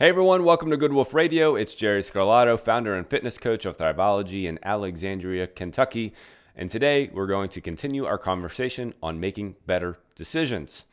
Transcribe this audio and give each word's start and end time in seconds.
Hey 0.00 0.08
everyone, 0.08 0.44
welcome 0.44 0.70
to 0.70 0.78
Good 0.78 0.94
Wolf 0.94 1.12
Radio. 1.12 1.56
It's 1.56 1.74
Jerry 1.74 2.00
Scarlato, 2.00 2.58
founder 2.58 2.94
and 2.94 3.06
fitness 3.06 3.36
coach 3.36 3.66
of 3.66 3.76
Thriveology 3.76 4.46
in 4.46 4.58
Alexandria, 4.62 5.46
Kentucky. 5.46 6.14
And 6.56 6.70
today 6.70 7.10
we're 7.12 7.26
going 7.26 7.50
to 7.50 7.60
continue 7.60 8.06
our 8.06 8.16
conversation 8.16 8.94
on 9.02 9.20
making 9.20 9.56
better 9.66 9.98
decisions. 10.16 10.86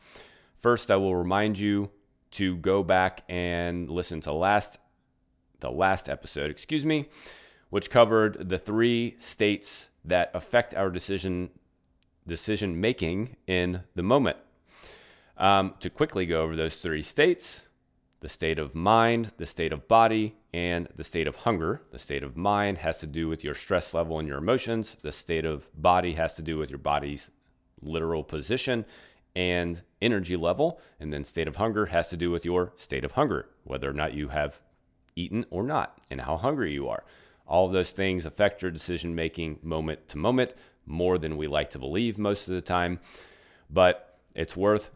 First, 0.60 0.90
I 0.90 0.96
will 0.96 1.16
remind 1.16 1.58
you 1.58 1.88
to 2.32 2.58
go 2.58 2.82
back 2.82 3.24
and 3.30 3.88
listen 3.88 4.20
to 4.20 4.32
last 4.34 4.76
the 5.60 5.70
last 5.70 6.10
episode, 6.10 6.50
excuse 6.50 6.84
me, 6.84 7.08
which 7.70 7.88
covered 7.88 8.50
the 8.50 8.58
three 8.58 9.16
states 9.20 9.86
that 10.04 10.30
affect 10.34 10.74
our 10.74 10.90
decision 10.90 11.48
decision 12.26 12.78
making 12.78 13.36
in 13.46 13.84
the 13.94 14.02
moment. 14.02 14.36
Um, 15.38 15.76
to 15.80 15.88
quickly 15.88 16.26
go 16.26 16.42
over 16.42 16.56
those 16.56 16.76
three 16.76 17.02
states, 17.02 17.62
the 18.20 18.28
state 18.28 18.58
of 18.58 18.74
mind, 18.74 19.32
the 19.36 19.46
state 19.46 19.72
of 19.72 19.86
body, 19.86 20.34
and 20.52 20.88
the 20.96 21.04
state 21.04 21.26
of 21.26 21.36
hunger. 21.36 21.82
The 21.92 21.98
state 21.98 22.22
of 22.22 22.36
mind 22.36 22.78
has 22.78 22.98
to 23.00 23.06
do 23.06 23.28
with 23.28 23.44
your 23.44 23.54
stress 23.54 23.94
level 23.94 24.18
and 24.18 24.26
your 24.26 24.38
emotions. 24.38 24.96
The 25.02 25.12
state 25.12 25.44
of 25.44 25.68
body 25.80 26.14
has 26.14 26.34
to 26.34 26.42
do 26.42 26.58
with 26.58 26.70
your 26.70 26.78
body's 26.78 27.30
literal 27.80 28.24
position 28.24 28.84
and 29.36 29.82
energy 30.02 30.36
level. 30.36 30.80
And 30.98 31.12
then 31.12 31.22
state 31.22 31.46
of 31.46 31.56
hunger 31.56 31.86
has 31.86 32.08
to 32.08 32.16
do 32.16 32.30
with 32.30 32.44
your 32.44 32.72
state 32.76 33.04
of 33.04 33.12
hunger, 33.12 33.48
whether 33.62 33.88
or 33.88 33.94
not 33.94 34.14
you 34.14 34.28
have 34.28 34.58
eaten 35.14 35.44
or 35.50 35.62
not, 35.62 35.98
and 36.10 36.20
how 36.20 36.36
hungry 36.36 36.72
you 36.72 36.88
are. 36.88 37.04
All 37.46 37.66
of 37.66 37.72
those 37.72 37.92
things 37.92 38.26
affect 38.26 38.62
your 38.62 38.70
decision 38.70 39.14
making 39.14 39.60
moment 39.62 40.08
to 40.08 40.18
moment 40.18 40.54
more 40.86 41.18
than 41.18 41.36
we 41.36 41.46
like 41.46 41.70
to 41.70 41.78
believe 41.78 42.18
most 42.18 42.48
of 42.48 42.54
the 42.54 42.60
time. 42.60 42.98
But 43.70 44.18
it's 44.34 44.56
worth 44.56 44.90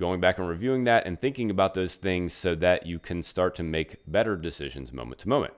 going 0.00 0.20
back 0.20 0.38
and 0.38 0.48
reviewing 0.48 0.84
that 0.84 1.06
and 1.06 1.20
thinking 1.20 1.50
about 1.50 1.74
those 1.74 1.94
things 1.94 2.32
so 2.32 2.56
that 2.56 2.86
you 2.86 2.98
can 2.98 3.22
start 3.22 3.54
to 3.54 3.62
make 3.62 3.98
better 4.06 4.36
decisions 4.36 4.92
moment 4.92 5.20
to 5.20 5.28
moment. 5.28 5.54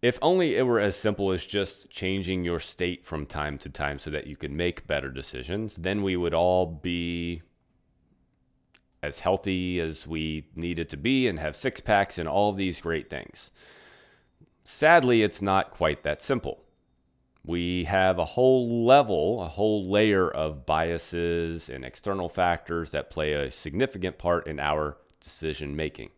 If 0.00 0.18
only 0.22 0.56
it 0.56 0.62
were 0.62 0.78
as 0.78 0.94
simple 0.94 1.32
as 1.32 1.44
just 1.44 1.90
changing 1.90 2.44
your 2.44 2.60
state 2.60 3.04
from 3.04 3.26
time 3.26 3.58
to 3.58 3.68
time 3.68 3.98
so 3.98 4.10
that 4.10 4.28
you 4.28 4.36
could 4.36 4.52
make 4.52 4.86
better 4.86 5.10
decisions, 5.10 5.74
then 5.76 6.02
we 6.02 6.16
would 6.16 6.32
all 6.32 6.66
be 6.66 7.42
as 9.02 9.20
healthy 9.20 9.80
as 9.80 10.06
we 10.06 10.46
needed 10.54 10.88
to 10.90 10.96
be 10.96 11.26
and 11.26 11.40
have 11.40 11.56
six 11.56 11.80
packs 11.80 12.16
and 12.16 12.28
all 12.28 12.50
of 12.50 12.56
these 12.56 12.80
great 12.80 13.10
things. 13.10 13.50
Sadly, 14.64 15.22
it's 15.22 15.42
not 15.42 15.72
quite 15.72 16.04
that 16.04 16.22
simple 16.22 16.62
we 17.48 17.84
have 17.84 18.18
a 18.18 18.26
whole 18.26 18.84
level, 18.84 19.42
a 19.42 19.48
whole 19.48 19.90
layer 19.90 20.30
of 20.30 20.66
biases 20.66 21.70
and 21.70 21.82
external 21.82 22.28
factors 22.28 22.90
that 22.90 23.08
play 23.08 23.32
a 23.32 23.50
significant 23.50 24.18
part 24.18 24.46
in 24.46 24.60
our 24.60 24.98
decision 25.22 25.74
making. 25.74 26.10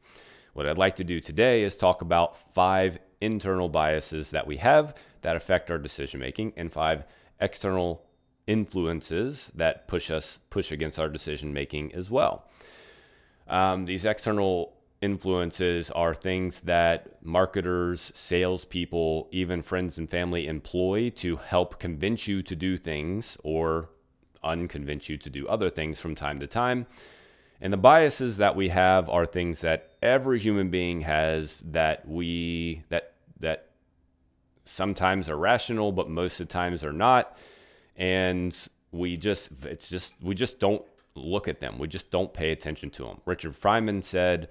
What 0.55 0.67
I'd 0.67 0.77
like 0.77 0.97
to 0.97 1.05
do 1.05 1.21
today 1.21 1.63
is 1.63 1.77
talk 1.77 2.03
about 2.03 2.53
five 2.53 2.99
internal 3.21 3.69
biases 3.69 4.31
that 4.31 4.45
we 4.45 4.57
have 4.57 4.97
that 5.23 5.37
affect 5.37 5.71
our 5.71 5.79
decision 5.79 6.19
making 6.19 6.53
and 6.57 6.73
five 6.73 7.05
external 7.41 8.03
influences 8.49 9.53
that 9.55 9.87
push 9.87 10.11
us 10.11 10.41
push 10.51 10.73
against 10.73 10.99
our 10.99 11.09
decision 11.09 11.53
making 11.53 11.95
as 11.95 12.11
well. 12.11 12.49
Um, 13.47 13.85
these 13.85 14.05
external 14.05 14.73
influences 15.03 15.91
are 15.91 16.15
things 16.15 16.61
that 16.61 17.23
marketers, 17.25 18.13
salespeople, 18.15 19.29
even 19.31 19.63
friends 19.63 19.99
and 19.99 20.11
family 20.11 20.47
employ 20.47 21.11
to 21.11 21.37
help 21.37 21.79
convince 21.79 22.29
you 22.29 22.43
to 22.43 22.55
do 22.55 22.77
things 22.77 23.37
or 23.43 23.89
unconvince 24.45 25.09
you 25.09 25.17
to 25.17 25.31
do 25.31 25.49
other 25.49 25.71
things 25.71 25.99
from 25.99 26.15
time 26.15 26.41
to 26.41 26.47
time. 26.47 26.87
And 27.61 27.73
the 27.73 27.79
biases 27.79 28.39
that 28.39 28.57
we 28.57 28.69
have 28.71 29.09
are 29.09 29.27
things 29.27 29.61
that 29.61 29.91
every 30.03 30.39
human 30.39 30.71
being 30.71 31.03
has 31.03 31.63
that 31.67 32.07
we 32.09 32.85
that 32.89 33.13
that 33.41 33.69
sometimes 34.65 35.29
are 35.29 35.37
rational, 35.37 35.93
but 35.93 36.09
most 36.09 36.41
of 36.41 36.49
the 36.49 36.53
times 36.53 36.85
are 36.85 36.93
not. 36.93 37.37
And 37.97 38.57
we 38.93 39.17
just 39.17 39.51
it's 39.65 39.89
just 39.91 40.15
we 40.23 40.35
just 40.35 40.59
don't 40.59 40.83
look 41.15 41.49
at 41.49 41.61
them. 41.61 41.79
We 41.79 41.87
just 41.87 42.11
don't 42.11 42.33
pay 42.33 42.51
attention 42.53 42.89
to 42.91 43.05
them. 43.05 43.21
Richard 43.27 43.61
Feynman 43.61 44.03
said 44.03 44.49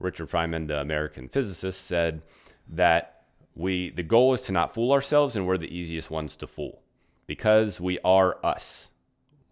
Richard 0.00 0.30
Feynman, 0.30 0.68
the 0.68 0.80
American 0.80 1.28
physicist, 1.28 1.86
said 1.86 2.22
that 2.68 3.22
we 3.54 3.90
the 3.90 4.02
goal 4.02 4.34
is 4.34 4.42
to 4.42 4.52
not 4.52 4.74
fool 4.74 4.92
ourselves, 4.92 5.36
and 5.36 5.46
we're 5.46 5.58
the 5.58 5.74
easiest 5.74 6.10
ones 6.10 6.36
to 6.36 6.46
fool 6.46 6.82
because 7.26 7.80
we 7.80 7.98
are 8.04 8.38
us. 8.44 8.88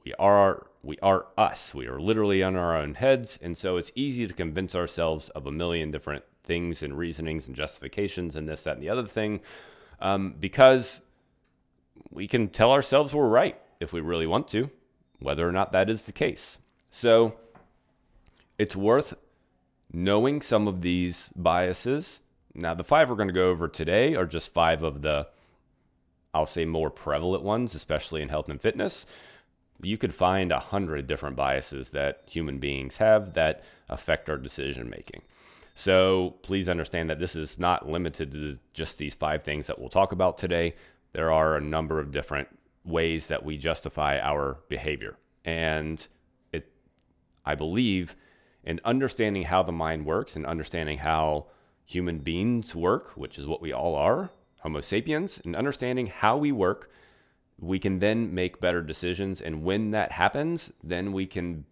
We 0.05 0.15
are 0.15 0.67
we 0.83 0.99
are 1.03 1.27
us. 1.37 1.75
We 1.75 1.89
are 1.89 2.01
literally 2.01 2.43
on 2.43 2.57
our 2.57 2.77
own 2.77 2.95
heads, 2.95 3.39
and 3.43 3.57
so 3.57 3.77
it's 3.77 3.91
easy 3.95 4.27
to 4.27 4.35
convince 4.35 4.75
ourselves 4.75 5.29
of 5.31 5.47
a 5.47 5.53
million 5.53 5.91
different 5.91 6.25
things 6.45 6.83
and 6.83 6.97
reasonings 6.97 7.49
and 7.49 7.57
justifications 7.57 8.37
and 8.37 8.49
this, 8.49 8.63
that, 8.63 8.75
and 8.75 8.83
the 8.83 8.89
other 8.89 9.07
thing, 9.07 9.41
um, 10.01 10.37
because 10.39 11.01
we 12.11 12.29
can 12.29 12.49
tell 12.49 12.71
ourselves 12.71 13.13
we're 13.13 13.29
right 13.29 13.61
if 13.81 13.93
we 13.93 14.01
really 14.01 14.27
want 14.29 14.47
to, 14.49 14.71
whether 15.19 15.47
or 15.47 15.51
not 15.53 15.73
that 15.73 15.91
is 15.91 16.03
the 16.03 16.13
case. 16.13 16.59
So 16.91 17.35
it's 18.59 18.77
worth 18.77 19.15
knowing 19.93 20.43
some 20.43 20.69
of 20.69 20.83
these 20.83 21.31
biases. 21.37 22.21
Now, 22.55 22.75
the 22.75 22.85
five 22.85 23.09
we're 23.09 23.17
going 23.17 23.29
to 23.29 23.35
go 23.35 23.51
over 23.51 23.69
today 23.69 24.15
are 24.15 24.27
just 24.27 24.53
five 24.53 24.83
of 24.83 25.03
the, 25.03 25.29
I'll 26.33 26.47
say, 26.47 26.65
more 26.65 26.91
prevalent 26.91 27.43
ones, 27.43 27.75
especially 27.75 28.23
in 28.23 28.29
health 28.29 28.49
and 28.49 28.61
fitness. 28.61 29.07
You 29.83 29.99
could 29.99 30.15
find 30.15 30.53
a 30.53 30.59
hundred 30.59 31.07
different 31.07 31.37
biases 31.37 31.91
that 31.91 32.23
human 32.27 32.59
beings 32.59 32.97
have 32.97 33.35
that 33.35 33.63
affect 33.89 34.31
our 34.31 34.39
decision 34.39 34.89
making. 34.89 35.23
So 35.75 36.37
please 36.43 36.71
understand 36.71 37.11
that 37.11 37.19
this 37.19 37.37
is 37.37 37.59
not 37.59 37.87
limited 37.87 38.33
to 38.33 38.59
just 38.73 38.97
these 38.97 39.15
five 39.15 39.45
things 39.45 39.67
that 39.67 39.79
we'll 39.79 39.91
talk 39.91 40.13
about 40.13 40.39
today. 40.39 40.75
There 41.13 41.31
are 41.31 41.57
a 41.57 41.61
number 41.61 42.01
of 42.01 42.11
different 42.11 42.49
ways 42.87 43.27
that 43.27 43.45
we 43.45 43.59
justify 43.59 44.19
our 44.19 44.59
behavior. 44.71 45.19
And 45.45 46.05
it, 46.53 46.73
I 47.45 47.55
believe, 47.55 48.17
and 48.67 48.81
understanding 48.85 49.45
how 49.45 49.63
the 49.63 49.73
mind 49.73 50.05
works 50.05 50.35
and 50.35 50.45
understanding 50.45 50.99
how 50.99 51.47
human 51.85 52.19
beings 52.19 52.75
work, 52.75 53.13
which 53.17 53.39
is 53.39 53.47
what 53.47 53.63
we 53.63 53.73
all 53.73 53.95
are, 53.95 54.31
Homo 54.59 54.81
sapiens, 54.81 55.41
and 55.45 55.55
understanding 55.55 56.09
how 56.09 56.37
we 56.37 56.51
work, 56.51 56.91
we 57.61 57.79
can 57.79 58.01
then 58.01 58.35
make 58.35 58.61
better 58.61 58.83
decisions. 58.83 59.41
And 59.41 59.63
when 59.63 59.93
that 59.93 60.11
happens, 60.13 60.73
then 60.83 61.13
we 61.13 61.27
can 61.27 61.65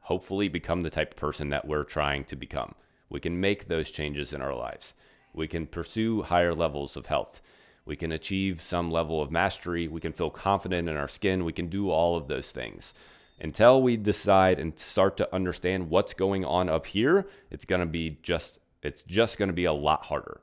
hopefully 0.00 0.48
become 0.48 0.82
the 0.82 0.90
type 0.90 1.12
of 1.12 1.16
person 1.16 1.48
that 1.48 1.66
we're 1.66 1.84
trying 1.84 2.24
to 2.24 2.36
become. 2.36 2.74
We 3.08 3.18
can 3.18 3.40
make 3.40 3.66
those 3.66 3.90
changes 3.90 4.32
in 4.32 4.42
our 4.42 4.54
lives. 4.54 4.92
We 5.32 5.48
can 5.48 5.66
pursue 5.66 6.22
higher 6.22 6.54
levels 6.54 6.96
of 6.96 7.06
health. 7.06 7.40
We 7.86 7.96
can 7.96 8.12
achieve 8.12 8.60
some 8.60 8.90
level 8.90 9.22
of 9.22 9.30
mastery. 9.30 9.88
We 9.88 10.00
can 10.00 10.12
feel 10.12 10.30
confident 10.30 10.88
in 10.88 10.96
our 10.96 11.08
skin. 11.08 11.44
We 11.44 11.52
can 11.52 11.68
do 11.68 11.90
all 11.90 12.16
of 12.16 12.28
those 12.28 12.50
things 12.50 12.92
until 13.40 13.82
we 13.82 13.96
decide 13.96 14.58
and 14.58 14.78
start 14.78 15.16
to 15.18 15.34
understand 15.34 15.90
what's 15.90 16.14
going 16.14 16.44
on 16.44 16.68
up 16.68 16.86
here, 16.86 17.26
it's 17.50 17.64
going 17.64 17.80
to 17.80 17.86
be 17.86 18.18
just 18.22 18.58
it's 18.82 19.02
just 19.02 19.38
going 19.38 19.48
to 19.48 19.54
be 19.54 19.64
a 19.64 19.72
lot 19.72 20.04
harder. 20.04 20.40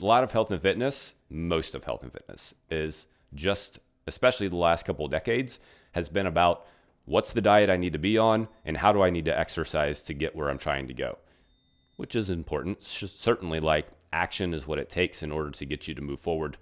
A 0.00 0.04
lot 0.04 0.24
of 0.24 0.32
health 0.32 0.50
and 0.50 0.60
fitness, 0.60 1.14
most 1.30 1.74
of 1.74 1.84
health 1.84 2.02
and 2.02 2.12
fitness 2.12 2.54
is 2.70 3.06
just 3.34 3.78
especially 4.06 4.48
the 4.48 4.56
last 4.56 4.86
couple 4.86 5.04
of 5.04 5.10
decades 5.10 5.58
has 5.92 6.08
been 6.08 6.26
about 6.26 6.66
what's 7.04 7.32
the 7.32 7.40
diet 7.40 7.70
I 7.70 7.76
need 7.76 7.92
to 7.92 7.98
be 7.98 8.18
on 8.18 8.48
and 8.64 8.76
how 8.76 8.92
do 8.92 9.02
I 9.02 9.10
need 9.10 9.26
to 9.26 9.38
exercise 9.38 10.00
to 10.02 10.14
get 10.14 10.34
where 10.34 10.48
I'm 10.48 10.58
trying 10.58 10.88
to 10.88 10.94
go. 10.94 11.18
Which 11.96 12.14
is 12.14 12.30
important. 12.30 12.84
Certainly 12.84 13.60
like 13.60 13.86
action 14.12 14.54
is 14.54 14.66
what 14.66 14.78
it 14.78 14.88
takes 14.88 15.22
in 15.22 15.32
order 15.32 15.50
to 15.50 15.64
get 15.64 15.88
you 15.88 15.94
to 15.94 16.02
move 16.02 16.20
forward. 16.20 16.56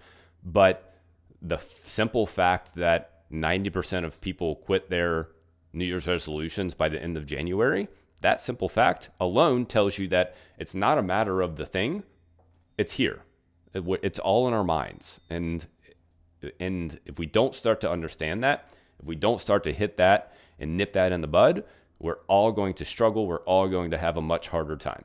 But 0.44 0.94
the 1.42 1.58
simple 1.84 2.26
fact 2.26 2.74
that 2.76 3.15
90% 3.32 4.04
of 4.04 4.20
people 4.20 4.56
quit 4.56 4.90
their 4.90 5.28
New 5.72 5.84
Year's 5.84 6.06
resolutions 6.06 6.74
by 6.74 6.88
the 6.88 7.02
end 7.02 7.16
of 7.16 7.26
January, 7.26 7.88
that 8.22 8.40
simple 8.40 8.68
fact 8.68 9.10
alone 9.20 9.66
tells 9.66 9.98
you 9.98 10.08
that 10.08 10.34
it's 10.58 10.74
not 10.74 10.98
a 10.98 11.02
matter 11.02 11.42
of 11.42 11.56
the 11.56 11.66
thing, 11.66 12.02
it's 12.78 12.94
here. 12.94 13.22
It's 13.74 14.18
all 14.18 14.48
in 14.48 14.54
our 14.54 14.64
minds. 14.64 15.20
And 15.28 15.66
and 16.60 16.98
if 17.04 17.18
we 17.18 17.26
don't 17.26 17.54
start 17.54 17.80
to 17.80 17.90
understand 17.90 18.42
that, 18.44 18.72
if 19.00 19.06
we 19.06 19.16
don't 19.16 19.40
start 19.40 19.64
to 19.64 19.72
hit 19.72 19.96
that 19.96 20.32
and 20.58 20.76
nip 20.76 20.92
that 20.92 21.12
in 21.12 21.20
the 21.20 21.26
bud, 21.26 21.64
we're 21.98 22.18
all 22.28 22.52
going 22.52 22.74
to 22.74 22.84
struggle. 22.84 23.26
We're 23.26 23.40
all 23.40 23.68
going 23.68 23.90
to 23.90 23.98
have 23.98 24.16
a 24.16 24.22
much 24.22 24.48
harder 24.48 24.76
time. 24.76 25.04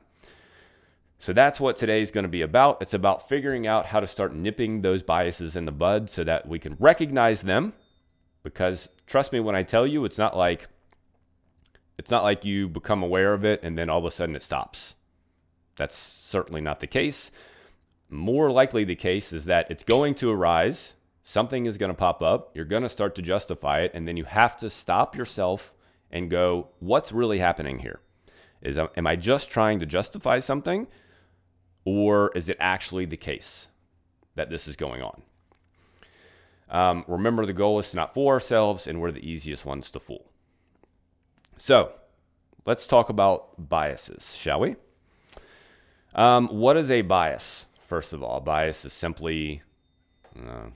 So 1.18 1.32
that's 1.32 1.60
what 1.60 1.76
today 1.76 2.02
is 2.02 2.10
going 2.10 2.24
to 2.24 2.28
be 2.28 2.42
about. 2.42 2.78
It's 2.80 2.94
about 2.94 3.28
figuring 3.28 3.66
out 3.66 3.86
how 3.86 4.00
to 4.00 4.06
start 4.06 4.34
nipping 4.34 4.82
those 4.82 5.02
biases 5.02 5.56
in 5.56 5.64
the 5.64 5.72
bud 5.72 6.10
so 6.10 6.24
that 6.24 6.48
we 6.48 6.58
can 6.58 6.76
recognize 6.78 7.42
them 7.42 7.74
because 8.42 8.88
trust 9.06 9.32
me 9.32 9.40
when 9.40 9.54
I 9.54 9.62
tell 9.62 9.86
you, 9.86 10.04
it's 10.04 10.18
not 10.18 10.36
like 10.36 10.68
it's 11.98 12.10
not 12.10 12.24
like 12.24 12.44
you 12.44 12.68
become 12.68 13.02
aware 13.02 13.32
of 13.32 13.44
it 13.44 13.60
and 13.62 13.76
then 13.76 13.88
all 13.88 13.98
of 13.98 14.04
a 14.04 14.10
sudden 14.10 14.34
it 14.34 14.42
stops. 14.42 14.94
That's 15.76 15.96
certainly 15.96 16.60
not 16.60 16.80
the 16.80 16.86
case. 16.86 17.30
More 18.08 18.50
likely, 18.50 18.84
the 18.84 18.96
case 18.96 19.32
is 19.32 19.46
that 19.46 19.70
it's 19.70 19.84
going 19.84 20.14
to 20.16 20.30
arise, 20.30 20.92
something 21.24 21.66
is 21.66 21.78
going 21.78 21.90
to 21.90 21.94
pop 21.94 22.22
up, 22.22 22.50
you're 22.54 22.64
going 22.64 22.82
to 22.82 22.88
start 22.88 23.14
to 23.14 23.22
justify 23.22 23.80
it, 23.80 23.92
and 23.94 24.06
then 24.06 24.16
you 24.16 24.24
have 24.24 24.56
to 24.58 24.68
stop 24.68 25.16
yourself 25.16 25.72
and 26.10 26.28
go, 26.28 26.68
what's 26.80 27.10
really 27.10 27.38
happening 27.38 27.78
here? 27.78 28.00
Is 28.60 28.76
am 28.76 29.06
I 29.06 29.16
just 29.16 29.50
trying 29.50 29.80
to 29.80 29.86
justify 29.86 30.40
something 30.40 30.86
or 31.84 32.30
is 32.36 32.48
it 32.48 32.56
actually 32.60 33.06
the 33.06 33.16
case 33.16 33.68
that 34.34 34.50
this 34.50 34.68
is 34.68 34.76
going 34.76 35.02
on? 35.02 35.22
Um, 36.68 37.04
remember, 37.06 37.44
the 37.44 37.52
goal 37.52 37.78
is 37.78 37.90
to 37.90 37.96
not 37.96 38.14
fool 38.14 38.28
ourselves, 38.28 38.86
and 38.86 39.00
we're 39.00 39.12
the 39.12 39.28
easiest 39.28 39.64
ones 39.64 39.90
to 39.90 40.00
fool. 40.00 40.30
So, 41.58 41.92
let's 42.64 42.86
talk 42.86 43.08
about 43.08 43.68
biases, 43.68 44.34
shall 44.34 44.60
we? 44.60 44.76
Um, 46.14 46.48
what 46.48 46.76
is 46.76 46.90
a 46.90 47.02
bias? 47.02 47.66
First 47.88 48.12
of 48.12 48.22
all, 48.22 48.38
a 48.38 48.40
bias 48.40 48.84
is 48.84 48.92
simply, 48.92 49.62
uh, 50.38 50.68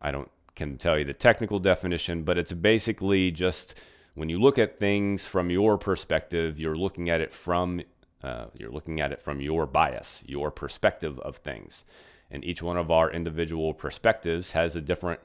I 0.00 0.10
don't 0.10 0.30
can 0.56 0.78
tell 0.78 0.98
you 0.98 1.04
the 1.04 1.14
technical 1.14 1.58
definition, 1.58 2.24
but 2.24 2.38
it's 2.38 2.52
basically 2.52 3.30
just 3.30 3.78
when 4.14 4.28
you 4.28 4.40
look 4.40 4.58
at 4.58 4.80
things 4.80 5.26
from 5.26 5.50
your 5.50 5.76
perspective, 5.78 6.58
you're 6.58 6.76
looking 6.76 7.10
at 7.10 7.20
it 7.20 7.32
from 7.32 7.82
uh, 8.24 8.46
you're 8.58 8.70
looking 8.70 9.00
at 9.00 9.12
it 9.12 9.22
from 9.22 9.40
your 9.40 9.66
bias, 9.66 10.22
your 10.24 10.50
perspective 10.50 11.20
of 11.20 11.36
things, 11.36 11.84
and 12.30 12.44
each 12.44 12.62
one 12.62 12.76
of 12.76 12.90
our 12.90 13.10
individual 13.10 13.74
perspectives 13.74 14.52
has 14.52 14.76
a 14.76 14.80
different 14.80 15.20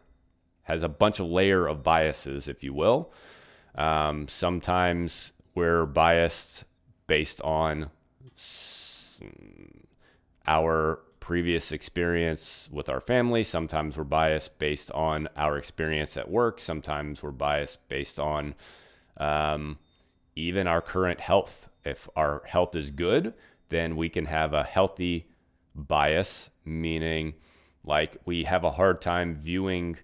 has 0.64 0.84
a 0.84 0.90
bunch 0.90 1.20
of 1.20 1.26
layer 1.28 1.68
of 1.68 1.84
biases, 1.84 2.48
if 2.48 2.64
you 2.64 2.74
will. 2.74 3.12
Um, 3.76 4.28
sometimes 4.28 5.32
we're 5.56 5.86
biased 5.86 6.64
based 7.08 7.42
on 7.42 7.90
our 10.46 11.00
previous 11.20 11.72
experience 11.72 12.70
with 12.72 12.90
our 12.90 13.02
family. 13.02 13.44
Sometimes 13.44 13.98
we're 13.98 14.04
biased 14.04 14.58
based 14.60 14.92
on 14.92 15.28
our 15.36 15.58
experience 15.58 16.16
at 16.16 16.30
work. 16.30 16.60
Sometimes 16.60 17.24
we're 17.24 17.32
biased 17.32 17.80
based 17.90 18.20
on 18.20 18.56
um, 19.18 19.78
even 20.36 20.68
our 20.68 20.82
current 20.82 21.20
health. 21.20 21.68
If 21.84 22.08
our 22.16 22.44
health 22.46 22.76
is 22.76 22.92
good, 22.92 23.34
then 23.70 23.96
we 23.96 24.10
can 24.10 24.26
have 24.26 24.54
a 24.54 24.64
healthy 24.64 25.28
bias, 25.74 26.51
meaning 26.66 27.34
like 27.84 28.18
we 28.26 28.44
have 28.44 28.64
a 28.64 28.72
hard 28.72 29.02
time 29.02 29.36
viewing 29.36 29.98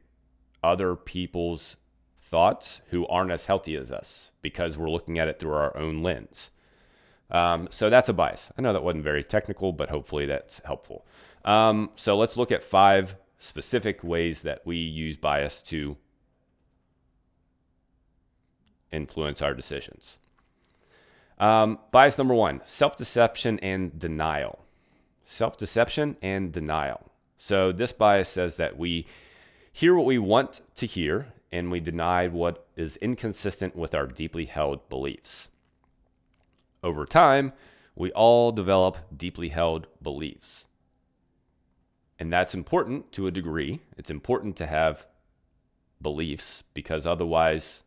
other 0.63 0.95
people's 0.95 1.77
thoughts 2.19 2.81
who 2.89 3.07
aren't 3.07 3.31
as 3.31 3.45
healthy 3.45 3.75
as 3.75 3.92
us 3.92 4.31
because 4.42 4.77
we're 4.77 4.89
looking 4.89 5.18
at 5.19 5.27
it 5.27 5.39
through 5.39 5.54
our 5.54 5.75
own 5.77 6.04
lens. 6.04 6.50
Um, 7.30 7.68
so 7.71 7.89
that's 7.89 8.09
a 8.09 8.13
bias. 8.13 8.51
I 8.57 8.62
know 8.62 8.74
that 8.74 8.83
wasn't 8.83 9.04
very 9.04 9.24
technical, 9.24 9.74
but 9.74 9.89
hopefully 9.89 10.25
that's 10.25 10.62
helpful. 10.65 11.06
Um, 11.45 11.92
so 11.95 12.18
let's 12.18 12.38
look 12.38 12.51
at 12.51 12.63
five 12.63 13.15
specific 13.39 14.04
ways 14.04 14.42
that 14.42 14.62
we 14.65 14.77
use 14.77 15.18
bias 15.18 15.62
to 15.63 15.98
influence 18.92 19.42
our 19.42 19.54
decisions. 19.54 20.18
Um, 21.39 21.80
bias 21.92 22.18
number 22.18 22.33
one 22.33 22.62
self 22.65 22.98
deception 22.98 23.59
and 23.59 23.98
denial. 23.98 24.65
Self 25.27 25.57
deception 25.57 26.15
and 26.21 26.51
denial. 26.51 27.12
So 27.38 27.71
this 27.71 27.94
bias 27.94 28.29
says 28.29 28.56
that 28.56 28.77
we 28.77 29.06
hear 29.71 29.94
what 29.94 30.06
we 30.06 30.18
want 30.18 30.62
to 30.75 30.88
hear 30.88 31.33
and 31.51 31.69
we 31.69 31.79
deny 31.79 32.27
what 32.27 32.65
is 32.75 32.95
inconsistent 32.97 33.75
with 33.75 33.94
our 33.94 34.07
deeply 34.07 34.45
held 34.45 34.88
beliefs. 34.89 35.50
Over 36.83 37.06
time, 37.06 37.53
we 37.95 38.12
all 38.12 38.51
develop 38.51 38.97
deeply 39.15 39.50
held 39.50 39.88
beliefs. 40.01 40.65
And 42.19 42.31
that's 42.31 42.53
important 42.53 43.12
to 43.13 43.27
a 43.27 43.31
degree. 43.31 43.81
It's 43.97 44.09
important 44.09 44.56
to 44.57 44.65
have 44.65 45.06
beliefs 46.01 46.63
because 46.73 47.06
otherwise, 47.06 47.81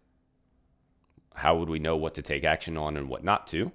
how 1.35 1.57
would 1.57 1.69
we 1.69 1.79
know 1.79 1.97
what 1.97 2.15
to 2.15 2.23
take 2.23 2.45
action 2.45 2.77
on 2.77 2.97
and 2.97 3.09
what 3.09 3.25
not 3.25 3.47
to? 3.49 3.73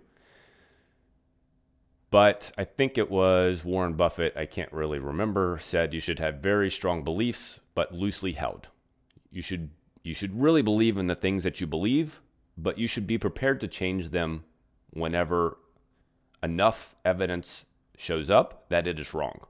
But 2.15 2.53
I 2.57 2.63
think 2.63 2.97
it 2.97 3.11
was 3.11 3.65
Warren 3.65 3.95
Buffett, 3.95 4.37
I 4.37 4.45
can't 4.45 4.71
really 4.71 4.99
remember, 4.99 5.59
said 5.61 5.93
you 5.93 5.99
should 5.99 6.19
have 6.19 6.35
very 6.35 6.71
strong 6.71 7.03
beliefs, 7.03 7.59
but 7.73 7.93
loosely 7.93 8.31
held. 8.31 8.69
You 9.33 9.41
should, 9.41 9.69
you 10.01 10.13
should 10.13 10.41
really 10.41 10.61
believe 10.61 10.97
in 10.97 11.07
the 11.07 11.15
things 11.15 11.43
that 11.43 11.59
you 11.59 11.67
believe, 11.67 12.21
but 12.57 12.77
you 12.77 12.87
should 12.87 13.05
be 13.05 13.17
prepared 13.17 13.59
to 13.59 13.67
change 13.67 14.11
them 14.11 14.45
whenever 14.91 15.57
enough 16.41 16.95
evidence 17.03 17.65
shows 17.97 18.29
up 18.29 18.69
that 18.69 18.87
it 18.87 18.97
is 18.97 19.13
wrong. 19.13 19.41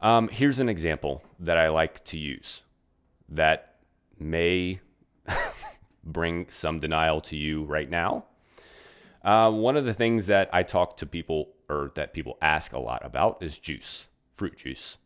Um, 0.00 0.26
here's 0.30 0.58
an 0.58 0.68
example 0.68 1.22
that 1.38 1.58
I 1.58 1.68
like 1.68 2.04
to 2.06 2.18
use 2.18 2.62
that 3.28 3.76
may 4.18 4.80
bring 6.02 6.48
some 6.50 6.80
denial 6.80 7.20
to 7.20 7.36
you 7.36 7.62
right 7.62 7.88
now. 7.88 8.24
Uh, 9.24 9.50
one 9.50 9.76
of 9.76 9.84
the 9.84 9.94
things 9.94 10.26
that 10.26 10.50
I 10.52 10.62
talk 10.62 10.96
to 10.98 11.06
people 11.06 11.50
or 11.68 11.92
that 11.94 12.12
people 12.12 12.38
ask 12.42 12.72
a 12.72 12.78
lot 12.78 13.04
about 13.04 13.42
is 13.42 13.58
juice, 13.58 14.06
fruit 14.34 14.56
juice, 14.56 14.98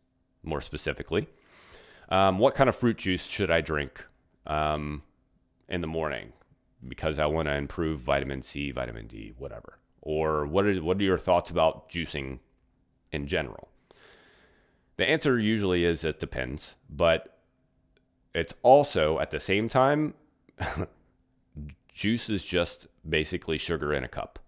more 0.42 0.60
specifically. 0.60 1.28
Um, 2.08 2.38
what 2.38 2.54
kind 2.54 2.68
of 2.68 2.76
fruit 2.76 2.98
juice 2.98 3.26
should 3.26 3.50
I 3.50 3.60
drink 3.60 4.02
um, 4.46 5.02
in 5.68 5.80
the 5.80 5.86
morning? 5.86 6.32
because 6.88 7.18
I 7.18 7.26
want 7.26 7.48
to 7.48 7.54
improve 7.54 8.00
vitamin 8.00 8.42
C, 8.42 8.70
vitamin 8.70 9.06
D, 9.06 9.32
whatever? 9.38 9.78
Or 10.02 10.46
what 10.46 10.66
are, 10.66 10.82
what 10.82 10.98
are 10.98 11.02
your 11.02 11.18
thoughts 11.18 11.50
about 11.50 11.88
juicing 11.88 12.38
in 13.12 13.26
general? 13.26 13.68
The 14.96 15.08
answer 15.08 15.38
usually 15.38 15.84
is 15.84 16.04
it 16.04 16.20
depends, 16.20 16.76
but 16.88 17.38
it's 18.34 18.54
also 18.62 19.18
at 19.18 19.30
the 19.30 19.40
same 19.40 19.68
time, 19.68 20.14
juice 21.92 22.30
is 22.30 22.44
just 22.44 22.86
basically 23.08 23.58
sugar 23.58 23.92
in 23.92 24.04
a 24.04 24.08
cup, 24.08 24.38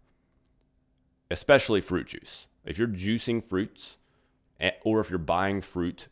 especially 1.31 1.81
fruit 1.81 2.09
juice. 2.09 2.47
If 2.65 2.79
you're 2.79 2.89
juicing 2.89 3.43
fruits, 3.43 3.97
eh, 4.61 4.73
or 4.83 5.01
if 5.01 5.11
you're 5.11 5.19
buying 5.19 5.61
fruit, 5.61 6.09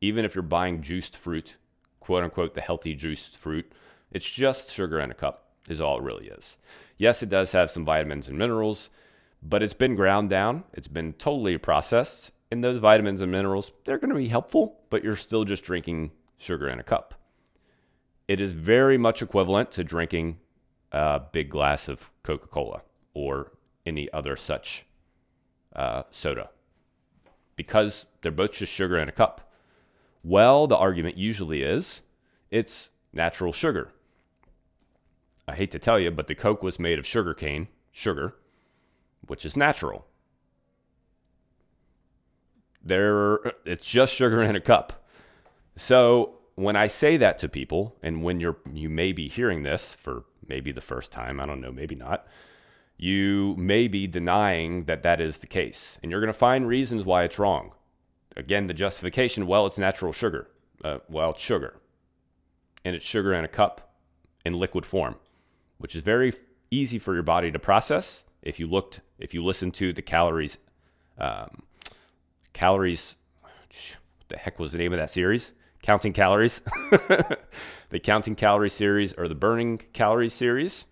even 0.00 0.24
if 0.24 0.34
you're 0.34 0.42
buying 0.42 0.82
juiced 0.82 1.16
fruit, 1.16 1.56
quote 2.00 2.24
unquote, 2.24 2.54
the 2.54 2.60
healthy 2.60 2.94
juiced 2.94 3.36
fruit, 3.36 3.70
it's 4.10 4.24
just 4.24 4.72
sugar 4.72 5.00
in 5.00 5.10
a 5.10 5.14
cup, 5.14 5.50
is 5.68 5.80
all 5.80 5.98
it 5.98 6.02
really 6.02 6.26
is. 6.26 6.56
Yes, 6.96 7.22
it 7.22 7.28
does 7.28 7.52
have 7.52 7.70
some 7.70 7.84
vitamins 7.84 8.28
and 8.28 8.38
minerals, 8.38 8.90
but 9.42 9.62
it's 9.62 9.74
been 9.74 9.96
ground 9.96 10.30
down, 10.30 10.64
it's 10.72 10.88
been 10.88 11.12
totally 11.14 11.58
processed, 11.58 12.30
and 12.50 12.62
those 12.62 12.78
vitamins 12.78 13.20
and 13.20 13.32
minerals, 13.32 13.72
they're 13.84 13.98
going 13.98 14.10
to 14.10 14.16
be 14.16 14.28
helpful, 14.28 14.80
but 14.90 15.02
you're 15.02 15.16
still 15.16 15.44
just 15.44 15.64
drinking 15.64 16.12
sugar 16.36 16.68
in 16.68 16.78
a 16.78 16.84
cup. 16.84 17.14
It 18.28 18.40
is 18.40 18.52
very 18.52 18.98
much 18.98 19.22
equivalent 19.22 19.72
to 19.72 19.84
drinking 19.84 20.38
a 20.92 21.20
big 21.32 21.50
glass 21.50 21.88
of 21.88 22.10
Coca 22.22 22.46
Cola 22.46 22.82
or 23.14 23.52
any 23.84 24.10
other 24.12 24.36
such 24.36 24.86
uh, 25.74 26.02
soda 26.10 26.50
because 27.56 28.06
they're 28.20 28.30
both 28.32 28.52
just 28.52 28.72
sugar 28.72 28.98
in 28.98 29.08
a 29.08 29.12
cup. 29.12 29.52
Well, 30.22 30.66
the 30.66 30.76
argument 30.76 31.16
usually 31.16 31.62
is 31.62 32.02
it's 32.50 32.90
natural 33.12 33.52
sugar. 33.52 33.90
I 35.48 35.54
hate 35.54 35.70
to 35.72 35.78
tell 35.78 35.98
you, 35.98 36.10
but 36.10 36.28
the 36.28 36.34
Coke 36.34 36.62
was 36.62 36.78
made 36.78 36.98
of 36.98 37.06
sugar 37.06 37.34
cane, 37.34 37.68
sugar, 37.90 38.36
which 39.26 39.44
is 39.44 39.56
natural. 39.56 40.06
There, 42.84 43.36
it's 43.64 43.86
just 43.86 44.14
sugar 44.14 44.42
in 44.42 44.56
a 44.56 44.60
cup. 44.60 45.04
So 45.76 46.38
when 46.54 46.76
I 46.76 46.86
say 46.86 47.16
that 47.16 47.38
to 47.38 47.48
people, 47.48 47.96
and 48.02 48.22
when 48.22 48.40
you're 48.40 48.58
you 48.72 48.88
may 48.88 49.12
be 49.12 49.28
hearing 49.28 49.62
this 49.62 49.94
for 49.94 50.24
maybe 50.48 50.72
the 50.72 50.80
first 50.80 51.12
time, 51.12 51.40
I 51.40 51.46
don't 51.46 51.60
know, 51.60 51.72
maybe 51.72 51.94
not, 51.94 52.26
you 52.96 53.54
may 53.58 53.88
be 53.88 54.06
denying 54.06 54.84
that 54.84 55.02
that 55.02 55.20
is 55.20 55.38
the 55.38 55.46
case, 55.46 55.98
and 56.02 56.10
you're 56.10 56.20
going 56.20 56.32
to 56.32 56.38
find 56.38 56.66
reasons 56.66 57.04
why 57.04 57.24
it's 57.24 57.38
wrong. 57.38 57.72
Again, 58.36 58.66
the 58.66 58.74
justification: 58.74 59.46
well, 59.46 59.66
it's 59.66 59.78
natural 59.78 60.12
sugar. 60.12 60.48
Uh, 60.84 60.98
well, 61.08 61.30
it's 61.30 61.40
sugar, 61.40 61.76
and 62.84 62.94
it's 62.94 63.04
sugar 63.04 63.34
in 63.34 63.44
a 63.44 63.48
cup 63.48 63.94
in 64.44 64.54
liquid 64.54 64.86
form 64.86 65.16
which 65.82 65.96
is 65.96 66.04
very 66.04 66.32
easy 66.70 66.96
for 66.96 67.12
your 67.12 67.24
body 67.24 67.50
to 67.50 67.58
process. 67.58 68.22
If 68.40 68.60
you 68.60 68.68
looked, 68.68 69.00
if 69.18 69.34
you 69.34 69.44
listened 69.44 69.74
to 69.74 69.92
the 69.92 70.00
calories, 70.00 70.56
um, 71.18 71.64
calories, 72.52 73.16
what 73.40 74.28
the 74.28 74.36
heck 74.38 74.60
was 74.60 74.70
the 74.70 74.78
name 74.78 74.92
of 74.92 75.00
that 75.00 75.10
series? 75.10 75.50
Counting 75.82 76.12
Calories, 76.12 76.60
the 77.90 77.98
Counting 78.00 78.36
Calorie 78.36 78.70
series 78.70 79.12
or 79.14 79.26
the 79.26 79.34
Burning 79.34 79.80
Calories 79.92 80.32
series. 80.32 80.84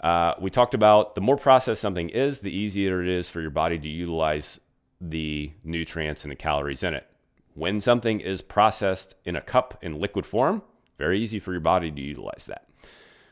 Uh, 0.00 0.34
we 0.40 0.50
talked 0.50 0.74
about 0.74 1.14
the 1.14 1.20
more 1.20 1.36
processed 1.36 1.80
something 1.80 2.08
is, 2.08 2.40
the 2.40 2.50
easier 2.50 3.00
it 3.00 3.08
is 3.08 3.28
for 3.30 3.40
your 3.40 3.50
body 3.50 3.78
to 3.78 3.88
utilize 3.88 4.58
the 5.00 5.52
nutrients 5.62 6.24
and 6.24 6.32
the 6.32 6.36
calories 6.36 6.82
in 6.82 6.92
it. 6.92 7.06
When 7.54 7.80
something 7.80 8.20
is 8.20 8.42
processed 8.42 9.14
in 9.24 9.36
a 9.36 9.40
cup 9.40 9.78
in 9.82 10.00
liquid 10.00 10.26
form, 10.26 10.62
very 10.98 11.20
easy 11.20 11.38
for 11.38 11.52
your 11.52 11.60
body 11.60 11.90
to 11.90 12.00
utilize 12.00 12.46
that. 12.46 12.66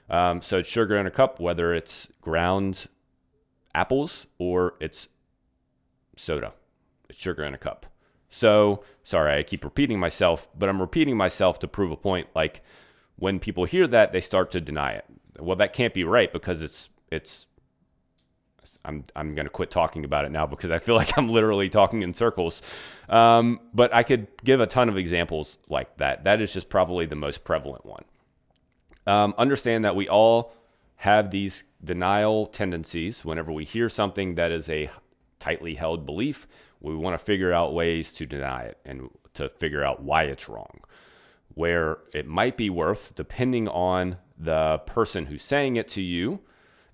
Um, 0.09 0.43
so 0.43 0.59
it's 0.59 0.69
sugar 0.69 0.97
in 0.97 1.07
a 1.07 1.11
cup, 1.11 1.41
whether 1.41 1.75
it's 1.75 2.07
ground 2.21 2.87
apples 3.75 4.27
or 4.39 4.75
it's 4.81 5.09
soda. 6.17 6.53
It's 7.09 7.19
sugar 7.19 7.45
in 7.45 7.55
a 7.55 7.59
cup. 7.59 7.87
So 8.31 8.85
sorry, 9.03 9.39
I 9.39 9.43
keep 9.43 9.65
repeating 9.65 9.99
myself, 9.99 10.49
but 10.57 10.69
I'm 10.69 10.81
repeating 10.81 11.17
myself 11.17 11.59
to 11.61 11.69
prove 11.69 11.91
a 11.91 11.97
point. 11.97 12.29
Like 12.35 12.63
when 13.17 13.39
people 13.41 13.65
hear 13.65 13.87
that, 13.89 14.13
they 14.13 14.21
start 14.21 14.51
to 14.53 14.61
deny 14.61 14.93
it. 14.93 15.05
Well, 15.39 15.57
that 15.57 15.73
can't 15.73 15.93
be 15.93 16.05
right 16.05 16.33
because 16.33 16.63
it's 16.63 16.89
it's 17.11 17.47
I'm 18.85 19.05
I'm 19.17 19.35
going 19.35 19.47
to 19.47 19.51
quit 19.51 19.71
talking 19.71 20.05
about 20.05 20.25
it 20.25 20.31
now 20.31 20.47
because 20.47 20.71
I 20.71 20.79
feel 20.79 20.95
like 21.03 21.17
I'm 21.19 21.29
literally 21.29 21.69
talking 21.69 22.03
in 22.03 22.15
circles. 22.15 22.63
Um, 23.09 23.61
but 23.75 23.95
I 23.95 24.03
could 24.03 24.29
give 24.45 24.61
a 24.61 24.67
ton 24.67 24.89
of 24.89 24.97
examples 24.97 25.59
like 25.69 25.97
that. 25.99 26.25
That 26.25 26.41
is 26.41 26.53
just 26.53 26.69
probably 26.69 27.07
the 27.07 27.17
most 27.17 27.45
prevalent 27.45 27.85
one. 27.85 28.05
Um, 29.07 29.35
understand 29.39 29.85
that 29.85 29.97
we 29.97 30.09
all 30.09 30.53
have 30.97 31.31
these 31.31 31.65
denial 31.83 32.47
tendencies. 32.47 33.25
Whenever 33.25 33.51
we 33.51 33.65
hear 33.65 33.89
something 33.89 34.37
that 34.37 34.53
is 34.53 34.69
a 34.69 34.91
tightly 35.41 35.75
held 35.75 36.05
belief, 36.07 36.47
we 36.81 36.95
want 36.95 37.19
to 37.19 37.25
figure 37.25 37.53
out 37.53 37.75
ways 37.75 38.13
to 38.15 38.27
deny 38.27 38.63
it 38.63 38.79
and 38.85 39.11
to 39.35 39.49
figure 39.49 39.85
out 39.85 40.03
why 40.03 40.25
it's 40.25 40.49
wrong. 40.49 40.81
Where 41.55 41.99
it 42.15 42.27
might 42.27 42.57
be 42.57 42.71
worth, 42.71 43.15
depending 43.15 43.69
on 43.69 44.17
the 44.39 44.79
person 44.87 45.27
who's 45.27 45.43
saying 45.43 45.77
it 45.77 45.89
to 45.89 46.01
you, 46.01 46.41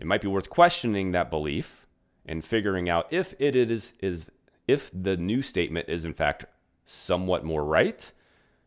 it 0.00 0.06
might 0.06 0.20
be 0.20 0.28
worth 0.28 0.50
questioning 0.50 1.12
that 1.12 1.30
belief 1.30 1.86
and 2.24 2.44
figuring 2.44 2.88
out 2.88 3.06
if 3.10 3.34
it 3.38 3.54
is 3.54 3.92
is 4.00 4.26
if 4.66 4.90
the 4.92 5.16
new 5.16 5.42
statement 5.42 5.88
is 5.88 6.04
in 6.04 6.12
fact 6.12 6.44
somewhat 6.86 7.44
more 7.44 7.64
right. 7.64 8.12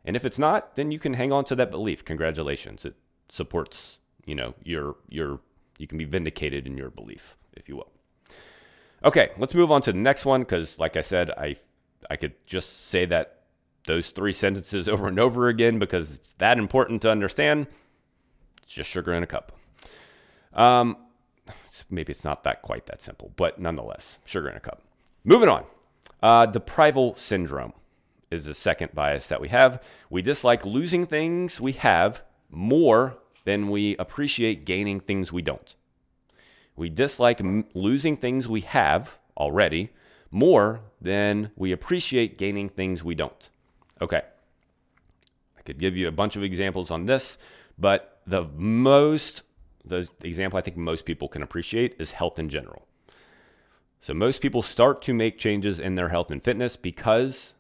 And 0.06 0.16
if 0.16 0.24
it's 0.24 0.40
not, 0.40 0.76
then 0.76 0.92
you 0.92 1.00
can 1.00 1.14
hang 1.14 1.32
on 1.32 1.44
to 1.46 1.56
that 1.56 1.72
belief. 1.72 2.06
Congratulations. 2.06 2.86
It 2.86 2.96
supports, 3.28 3.98
you 4.26 4.36
know, 4.36 4.54
your 4.64 4.96
your 5.10 5.42
you 5.78 5.88
can 5.88 5.98
be 5.98 6.06
vindicated 6.06 6.66
in 6.66 6.78
your 6.78 6.90
belief, 6.90 7.36
if 7.54 7.68
you 7.68 7.76
will. 7.76 7.92
Okay, 9.04 9.32
let's 9.38 9.56
move 9.56 9.72
on 9.72 9.82
to 9.84 9.92
the 9.92 9.98
next 9.98 10.26
one 10.26 10.42
because 10.42 10.78
like 10.78 10.98
I 10.98 11.02
said, 11.02 11.32
I 11.32 11.56
I 12.10 12.16
could 12.16 12.34
just 12.46 12.88
say 12.88 13.06
that 13.06 13.44
those 13.86 14.10
three 14.10 14.34
sentences 14.34 14.90
over 14.90 15.08
and 15.08 15.20
over 15.20 15.48
again 15.48 15.80
because 15.80 16.14
it's 16.14 16.34
that 16.36 16.58
important 16.58 17.02
to 17.04 17.12
understand. 17.12 17.68
It's 18.64 18.74
just 18.74 18.90
sugar 18.90 19.14
in 19.14 19.24
a 19.24 19.28
cup. 19.28 19.54
Um, 20.54 20.98
maybe 21.90 22.12
it's 22.12 22.24
not 22.24 22.44
that 22.44 22.62
quite 22.62 22.86
that 22.88 23.02
simple, 23.02 23.32
but 23.36 23.60
nonetheless, 23.60 24.18
sugar 24.26 24.50
in 24.50 24.58
a 24.58 24.60
cup. 24.60 24.82
Moving 25.24 25.50
on. 25.50 25.64
Uh, 26.22 26.48
deprival 26.48 27.18
syndrome 27.18 27.74
is 28.30 28.46
the 28.46 28.54
second 28.54 28.94
bias 28.94 29.28
that 29.28 29.42
we 29.42 29.50
have. 29.50 29.82
We 30.10 30.22
dislike 30.22 30.66
losing 30.66 31.06
things 31.06 31.60
we 31.60 31.72
have 31.74 32.22
more 32.50 33.18
than 33.46 33.70
we 33.70 33.96
appreciate 33.98 34.66
gaining 34.66 35.00
things 35.00 35.32
we 35.32 35.42
don't. 35.42 35.76
We 36.80 36.90
dislike 36.90 37.42
m- 37.42 37.66
losing 37.74 38.16
things 38.16 38.48
we 38.48 38.62
have 38.62 39.18
already 39.36 39.90
more 40.32 40.80
than 41.02 41.52
we 41.58 41.74
appreciate 41.74 42.38
gaining 42.38 42.70
things 42.70 43.04
we 43.04 43.16
don't. 43.16 43.50
Okay. 44.02 44.22
I 45.58 45.62
could 45.64 45.78
give 45.78 45.98
you 45.98 46.08
a 46.08 46.14
bunch 46.14 46.38
of 46.38 46.44
examples 46.44 46.90
on 46.90 47.06
this, 47.06 47.38
but 47.78 48.22
the 48.26 48.46
most 48.56 49.44
the 49.86 50.08
example 50.24 50.58
I 50.58 50.62
think 50.62 50.78
most 50.78 51.04
people 51.04 51.28
can 51.28 51.42
appreciate 51.42 51.96
is 52.00 52.12
health 52.12 52.40
in 52.40 52.48
general. 52.48 52.86
So 54.02 54.14
most 54.14 54.42
people 54.42 54.62
start 54.62 55.02
to 55.04 55.14
make 55.14 55.38
changes 55.38 55.80
in 55.80 55.96
their 55.96 56.10
health 56.10 56.32
and 56.32 56.42
fitness 56.42 56.78
because 56.78 57.56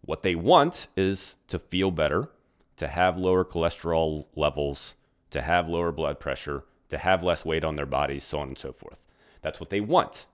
what 0.00 0.22
they 0.22 0.34
want 0.34 0.86
is 0.96 1.34
to 1.48 1.58
feel 1.58 1.90
better, 1.90 2.30
to 2.76 2.88
have 2.88 3.18
lower 3.18 3.44
cholesterol 3.44 4.26
levels, 4.36 4.94
to 5.32 5.42
have 5.42 5.68
lower 5.68 5.92
blood 5.92 6.20
pressure, 6.20 6.64
to 6.94 6.98
have 6.98 7.24
less 7.24 7.44
weight 7.44 7.64
on 7.64 7.74
their 7.74 7.86
bodies, 7.86 8.22
so 8.22 8.38
on 8.38 8.48
and 8.48 8.58
so 8.58 8.72
forth. 8.72 9.00
That's 9.42 9.58
what 9.58 9.70
they 9.70 9.80
want. 9.80 10.26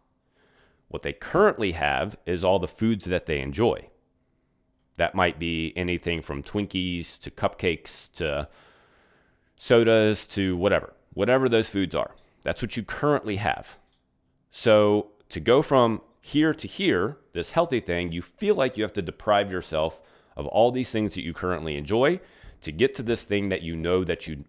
What 0.89 1.03
they 1.03 1.15
currently 1.15 1.73
have 1.73 2.19
is 2.27 2.45
all 2.45 2.59
the 2.59 2.69
foods 2.69 3.07
that 3.07 3.25
they 3.25 3.41
enjoy. 3.41 3.89
That 4.99 5.15
might 5.15 5.39
be 5.39 5.73
anything 5.75 6.21
from 6.21 6.43
Twinkies 6.43 7.19
to 7.21 7.31
cupcakes 7.31 8.13
to 8.13 8.49
sodas 9.57 10.27
to 10.27 10.55
whatever 10.57 10.93
whatever 11.15 11.49
those 11.49 11.71
foods 11.71 11.95
are. 11.95 12.15
That's 12.43 12.61
what 12.61 12.77
you 12.77 12.83
currently 12.83 13.37
have. 13.37 13.79
So 14.51 15.13
to 15.31 15.41
go 15.41 15.63
from 15.63 16.03
here 16.21 16.53
to 16.53 16.69
here, 16.69 17.17
this 17.33 17.53
healthy 17.53 17.81
thing, 17.81 18.13
you 18.13 18.21
feel 18.21 18.55
like 18.55 18.77
you 18.77 18.85
have 18.85 18.93
to 18.93 19.03
deprive 19.03 19.51
yourself 19.51 19.99
of 20.37 20.47
all 20.47 20.71
these 20.71 20.91
things 20.91 21.15
that 21.15 21.25
you 21.25 21.33
currently 21.33 21.77
enjoy 21.77 22.21
to 22.61 22.71
get 22.71 22.95
to 22.97 23.03
this 23.03 23.25
thing 23.25 23.49
that 23.49 23.63
you 23.63 23.75
know 23.75 24.05
that 24.05 24.27
you 24.27 24.45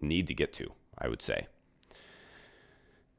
need 0.00 0.26
to 0.28 0.34
get 0.34 0.52
to, 0.54 0.72
I 0.96 1.08
would 1.08 1.22
say. 1.22 1.46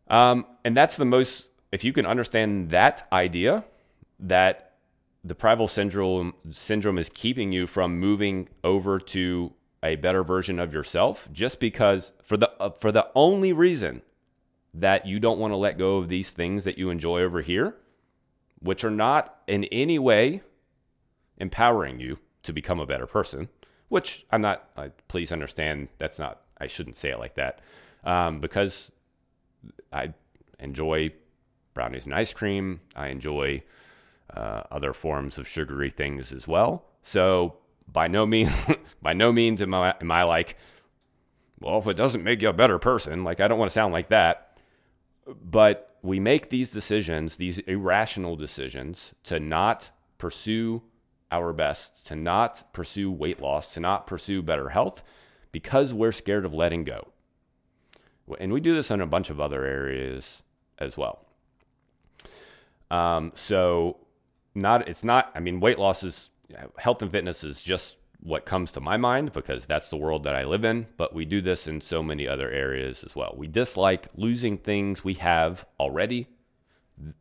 Um, 0.09 0.45
and 0.65 0.75
that's 0.75 0.95
the 0.95 1.05
most, 1.05 1.49
if 1.71 1.83
you 1.83 1.93
can 1.93 2.05
understand 2.05 2.71
that 2.71 3.07
idea, 3.11 3.63
that 4.19 4.69
deprival 5.27 5.69
syndrome 5.69 6.33
syndrome 6.51 6.97
is 6.97 7.09
keeping 7.09 7.51
you 7.51 7.67
from 7.67 7.99
moving 7.99 8.47
over 8.63 8.99
to 8.99 9.53
a 9.83 9.95
better 9.95 10.23
version 10.23 10.59
of 10.59 10.73
yourself 10.73 11.27
just 11.31 11.59
because 11.59 12.13
for 12.23 12.37
the 12.37 12.49
uh, 12.61 12.69
for 12.69 12.91
the 12.91 13.07
only 13.15 13.51
reason 13.51 14.01
that 14.73 15.05
you 15.05 15.19
don't 15.19 15.39
want 15.39 15.51
to 15.51 15.57
let 15.57 15.77
go 15.77 15.97
of 15.97 16.07
these 16.07 16.29
things 16.29 16.63
that 16.63 16.77
you 16.77 16.89
enjoy 16.89 17.21
over 17.21 17.41
here 17.41 17.75
which 18.59 18.83
are 18.83 18.91
not 18.91 19.41
in 19.47 19.65
any 19.65 19.99
way 19.99 20.41
empowering 21.37 21.99
you 21.99 22.17
to 22.43 22.53
become 22.53 22.79
a 22.79 22.85
better 22.85 23.05
person 23.05 23.49
which 23.89 24.25
i'm 24.31 24.41
not 24.41 24.69
uh, 24.77 24.87
please 25.09 25.31
understand 25.33 25.89
that's 25.97 26.19
not 26.19 26.41
i 26.59 26.67
shouldn't 26.67 26.95
say 26.95 27.09
it 27.09 27.19
like 27.19 27.35
that 27.35 27.61
um, 28.03 28.39
because 28.39 28.91
i 29.91 30.13
enjoy 30.59 31.11
brownies 31.79 32.05
and 32.05 32.13
ice 32.13 32.33
cream. 32.33 32.81
I 32.93 33.07
enjoy 33.07 33.63
uh, 34.35 34.63
other 34.69 34.91
forms 34.91 35.37
of 35.37 35.47
sugary 35.47 35.89
things 35.89 36.33
as 36.33 36.47
well. 36.47 36.85
So 37.03 37.55
by 37.91 38.07
no 38.07 38.25
means 38.25 38.51
by 39.01 39.13
no 39.13 39.31
means 39.31 39.61
am 39.61 39.73
I, 39.73 39.95
am 40.01 40.11
I 40.11 40.23
like 40.23 40.57
well 41.61 41.77
if 41.77 41.87
it 41.87 41.95
doesn't 41.95 42.23
make 42.23 42.41
you 42.41 42.49
a 42.49 42.53
better 42.53 42.77
person 42.77 43.23
like 43.23 43.39
i 43.39 43.47
don't 43.47 43.57
want 43.57 43.71
to 43.71 43.73
sound 43.73 43.93
like 43.93 44.09
that. 44.09 44.57
But 45.41 45.95
we 46.01 46.19
make 46.19 46.49
these 46.49 46.69
decisions 46.69 47.37
these 47.37 47.59
irrational 47.59 48.35
decisions 48.35 49.13
to 49.23 49.39
not 49.39 49.89
pursue 50.17 50.81
our 51.31 51.53
best 51.53 52.05
to 52.07 52.15
not 52.15 52.73
pursue 52.73 53.09
weight 53.09 53.39
loss 53.39 53.73
to 53.73 53.79
not 53.79 54.05
pursue 54.05 54.41
better 54.41 54.69
health 54.69 55.01
because 55.51 55.93
we're 55.93 56.11
scared 56.11 56.45
of 56.45 56.53
letting 56.53 56.83
go 56.83 57.07
and 58.39 58.53
we 58.53 58.59
do 58.59 58.75
this 58.75 58.91
in 58.91 59.01
a 59.01 59.07
bunch 59.07 59.29
of 59.29 59.39
other 59.39 59.65
areas 59.65 60.41
as 60.77 60.95
well 60.95 61.25
um, 62.91 63.31
so 63.35 63.97
not 64.55 64.87
it's 64.87 65.03
not 65.03 65.31
i 65.35 65.39
mean 65.39 65.59
weight 65.59 65.79
loss 65.79 66.03
is 66.03 66.29
health 66.77 67.01
and 67.01 67.11
fitness 67.11 67.43
is 67.43 67.61
just 67.61 67.95
what 68.21 68.45
comes 68.45 68.71
to 68.71 68.81
my 68.81 68.97
mind 68.97 69.31
because 69.31 69.65
that's 69.65 69.89
the 69.89 69.97
world 69.97 70.23
that 70.23 70.35
I 70.35 70.43
live 70.43 70.65
in, 70.65 70.87
but 70.97 71.13
we 71.13 71.25
do 71.25 71.41
this 71.41 71.67
in 71.67 71.79
so 71.79 72.03
many 72.03 72.27
other 72.27 72.49
areas 72.49 73.03
as 73.03 73.15
well. 73.15 73.33
We 73.37 73.47
dislike 73.47 74.07
losing 74.15 74.57
things 74.57 75.03
we 75.03 75.13
have 75.15 75.65
already 75.79 76.27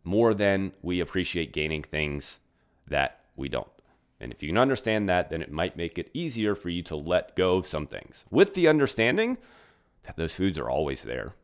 more 0.02 0.34
than 0.34 0.72
we 0.82 1.00
appreciate 1.00 1.52
gaining 1.52 1.84
things 1.84 2.38
that 2.88 3.20
we 3.36 3.48
don't. 3.48 3.68
And 4.20 4.32
if 4.32 4.42
you 4.42 4.48
can 4.48 4.58
understand 4.58 5.08
that, 5.08 5.30
then 5.30 5.42
it 5.42 5.52
might 5.52 5.76
make 5.76 5.98
it 5.98 6.10
easier 6.12 6.54
for 6.54 6.70
you 6.70 6.82
to 6.84 6.96
let 6.96 7.36
go 7.36 7.56
of 7.56 7.66
some 7.66 7.86
things 7.86 8.24
with 8.30 8.54
the 8.54 8.66
understanding 8.68 9.38
that 10.04 10.16
those 10.16 10.34
foods 10.34 10.58
are 10.58 10.68
always 10.68 11.02
there. 11.02 11.34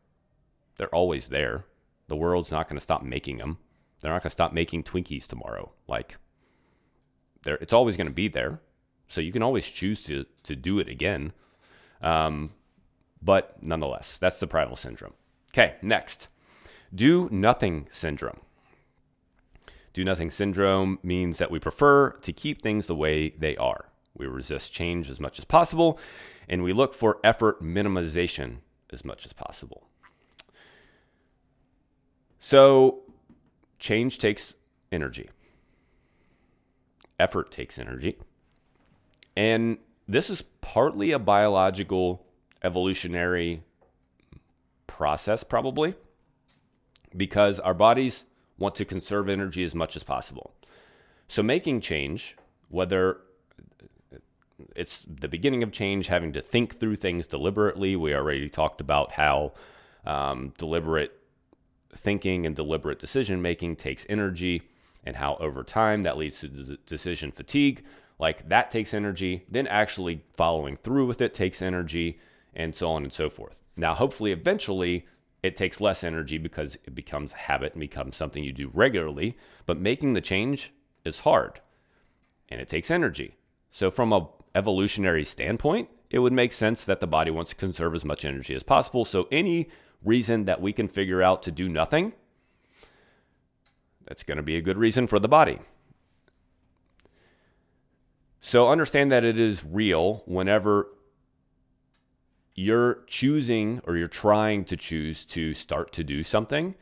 They're 0.77 0.93
always 0.93 1.27
there. 1.27 1.65
The 2.07 2.15
world's 2.15 2.51
not 2.51 2.67
going 2.67 2.77
to 2.77 2.83
stop 2.83 3.01
making 3.01 3.37
them. 3.37 3.57
They're 4.01 4.11
not 4.11 4.23
going 4.23 4.29
to 4.29 4.33
stop 4.33 4.53
making 4.53 4.83
Twinkies 4.83 5.25
tomorrow. 5.25 5.71
Like, 5.87 6.17
there 7.43 7.55
it's 7.55 7.73
always 7.73 7.95
going 7.95 8.07
to 8.07 8.13
be 8.13 8.27
there. 8.27 8.59
So 9.07 9.21
you 9.21 9.31
can 9.31 9.43
always 9.43 9.65
choose 9.65 10.01
to 10.03 10.25
to 10.43 10.55
do 10.55 10.79
it 10.79 10.89
again. 10.89 11.31
Um, 12.01 12.51
but 13.21 13.61
nonetheless, 13.61 14.17
that's 14.19 14.39
the 14.39 14.47
deprival 14.47 14.77
syndrome. 14.77 15.13
Okay, 15.53 15.75
next. 15.81 16.27
Do 16.93 17.29
nothing 17.31 17.87
syndrome. 17.91 18.39
Do 19.95 20.03
nothing 20.03 20.29
syndrome 20.29 20.99
means 21.01 21.39
that 21.39 21.49
we 21.49 21.57
prefer 21.57 22.11
to 22.11 22.31
keep 22.31 22.61
things 22.61 22.85
the 22.85 22.95
way 22.95 23.29
they 23.29 23.55
are. 23.55 23.85
We 24.13 24.27
resist 24.27 24.71
change 24.71 25.09
as 25.09 25.19
much 25.19 25.39
as 25.39 25.45
possible, 25.45 25.97
and 26.47 26.61
we 26.61 26.71
look 26.71 26.93
for 26.93 27.17
effort 27.23 27.63
minimization 27.63 28.57
as 28.93 29.03
much 29.03 29.25
as 29.25 29.33
possible. 29.33 29.87
So, 32.39 33.03
change 33.79 34.19
takes 34.19 34.53
energy 34.91 35.31
effort 37.19 37.51
takes 37.51 37.77
energy. 37.77 38.17
And 39.35 39.77
this 40.07 40.29
is 40.29 40.41
partly 40.61 41.11
a 41.11 41.19
biological 41.19 42.25
evolutionary 42.63 43.63
process, 44.87 45.43
probably, 45.43 45.95
because 47.15 47.59
our 47.59 47.73
bodies 47.73 48.23
want 48.57 48.75
to 48.75 48.85
conserve 48.85 49.29
energy 49.29 49.63
as 49.63 49.75
much 49.75 49.95
as 49.95 50.03
possible. 50.03 50.53
So, 51.27 51.43
making 51.43 51.81
change, 51.81 52.35
whether 52.69 53.17
it's 54.75 55.03
the 55.07 55.27
beginning 55.27 55.63
of 55.63 55.71
change, 55.71 56.07
having 56.07 56.33
to 56.33 56.41
think 56.41 56.79
through 56.79 56.95
things 56.97 57.27
deliberately, 57.27 57.95
we 57.95 58.13
already 58.13 58.49
talked 58.49 58.81
about 58.81 59.11
how 59.11 59.53
um, 60.05 60.53
deliberate 60.57 61.19
thinking 61.95 62.45
and 62.45 62.55
deliberate 62.55 62.99
decision 62.99 63.41
making 63.41 63.75
takes 63.75 64.05
energy 64.09 64.61
and 65.03 65.15
how 65.15 65.35
over 65.39 65.63
time 65.63 66.03
that 66.03 66.17
leads 66.17 66.39
to 66.39 66.47
decision 66.85 67.31
fatigue. 67.31 67.83
Like 68.17 68.47
that 68.49 68.71
takes 68.71 68.93
energy, 68.93 69.43
then 69.49 69.67
actually 69.67 70.21
following 70.33 70.77
through 70.77 71.05
with 71.05 71.21
it 71.21 71.33
takes 71.33 71.61
energy, 71.61 72.19
and 72.53 72.73
so 72.73 72.89
on 72.89 73.03
and 73.03 73.11
so 73.11 73.29
forth. 73.29 73.57
Now, 73.75 73.93
hopefully, 73.93 74.31
eventually, 74.31 75.05
it 75.45 75.55
takes 75.55 75.79
less 75.79 76.03
energy 76.03 76.39
because 76.39 76.75
it 76.85 76.95
becomes 76.95 77.31
habit 77.31 77.73
and 77.73 77.79
becomes 77.79 78.17
something 78.17 78.43
you 78.43 78.51
do 78.51 78.71
regularly. 78.73 79.37
But 79.67 79.79
making 79.79 80.13
the 80.13 80.21
change 80.21 80.73
is 81.03 81.19
hard 81.19 81.61
and 82.49 82.59
it 82.59 82.67
takes 82.67 82.89
energy. 82.89 83.35
So, 83.71 83.91
from 83.91 84.11
a 84.11 84.27
evolutionary 84.55 85.23
standpoint, 85.23 85.89
it 86.09 86.19
would 86.19 86.33
make 86.33 86.51
sense 86.51 86.83
that 86.85 86.99
the 86.99 87.07
body 87.07 87.29
wants 87.29 87.49
to 87.51 87.55
conserve 87.55 87.93
as 87.93 88.03
much 88.03 88.25
energy 88.25 88.55
as 88.55 88.63
possible. 88.63 89.05
So, 89.05 89.27
any 89.31 89.69
reason 90.03 90.45
that 90.45 90.61
we 90.61 90.73
can 90.73 90.87
figure 90.87 91.21
out 91.21 91.43
to 91.43 91.51
do 91.51 91.69
nothing, 91.69 92.13
that's 94.07 94.23
going 94.23 94.37
to 94.37 94.43
be 94.43 94.55
a 94.55 94.61
good 94.61 94.77
reason 94.77 95.05
for 95.05 95.19
the 95.19 95.27
body. 95.27 95.59
So, 98.41 98.69
understand 98.69 99.11
that 99.11 99.23
it 99.23 99.39
is 99.39 99.63
real 99.63 100.23
whenever 100.25 100.87
you're 102.55 102.99
choosing 103.05 103.81
or 103.85 103.97
you're 103.97 104.07
trying 104.07 104.63
to 104.65 104.77
choose 104.77 105.25
to 105.25 105.53
start 105.53 105.91
to 105.91 106.03
do 106.03 106.23
something 106.23 106.73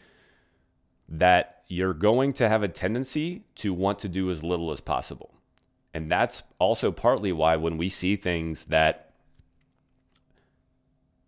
that 1.09 1.63
you're 1.67 1.93
going 1.93 2.31
to 2.33 2.47
have 2.47 2.61
a 2.61 2.67
tendency 2.67 3.43
to 3.55 3.73
want 3.73 3.97
to 3.99 4.07
do 4.07 4.29
as 4.29 4.43
little 4.43 4.71
as 4.71 4.79
possible. 4.79 5.33
And 5.93 6.11
that's 6.11 6.43
also 6.59 6.91
partly 6.91 7.31
why 7.31 7.55
when 7.55 7.77
we 7.77 7.89
see 7.89 8.15
things 8.15 8.65
that 8.65 9.13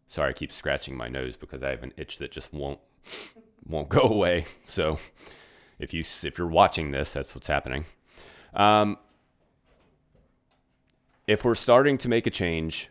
sorry, 0.07 0.29
I 0.29 0.33
keep 0.33 0.51
scratching 0.51 0.95
my 0.95 1.07
nose 1.07 1.35
because 1.35 1.63
I 1.63 1.71
have 1.71 1.83
an 1.83 1.93
itch 1.97 2.19
that 2.19 2.31
just 2.31 2.53
won't 2.53 2.79
won't 3.67 3.89
go 3.89 4.01
away. 4.01 4.45
So 4.65 4.99
if 5.79 5.93
you 5.93 6.03
if 6.23 6.37
you're 6.37 6.47
watching 6.47 6.91
this, 6.91 7.11
that's 7.13 7.33
what's 7.35 7.47
happening. 7.47 7.85
Um, 8.53 8.97
if 11.27 11.43
we're 11.43 11.55
starting 11.55 11.97
to 11.99 12.09
make 12.09 12.27
a 12.27 12.29
change, 12.29 12.89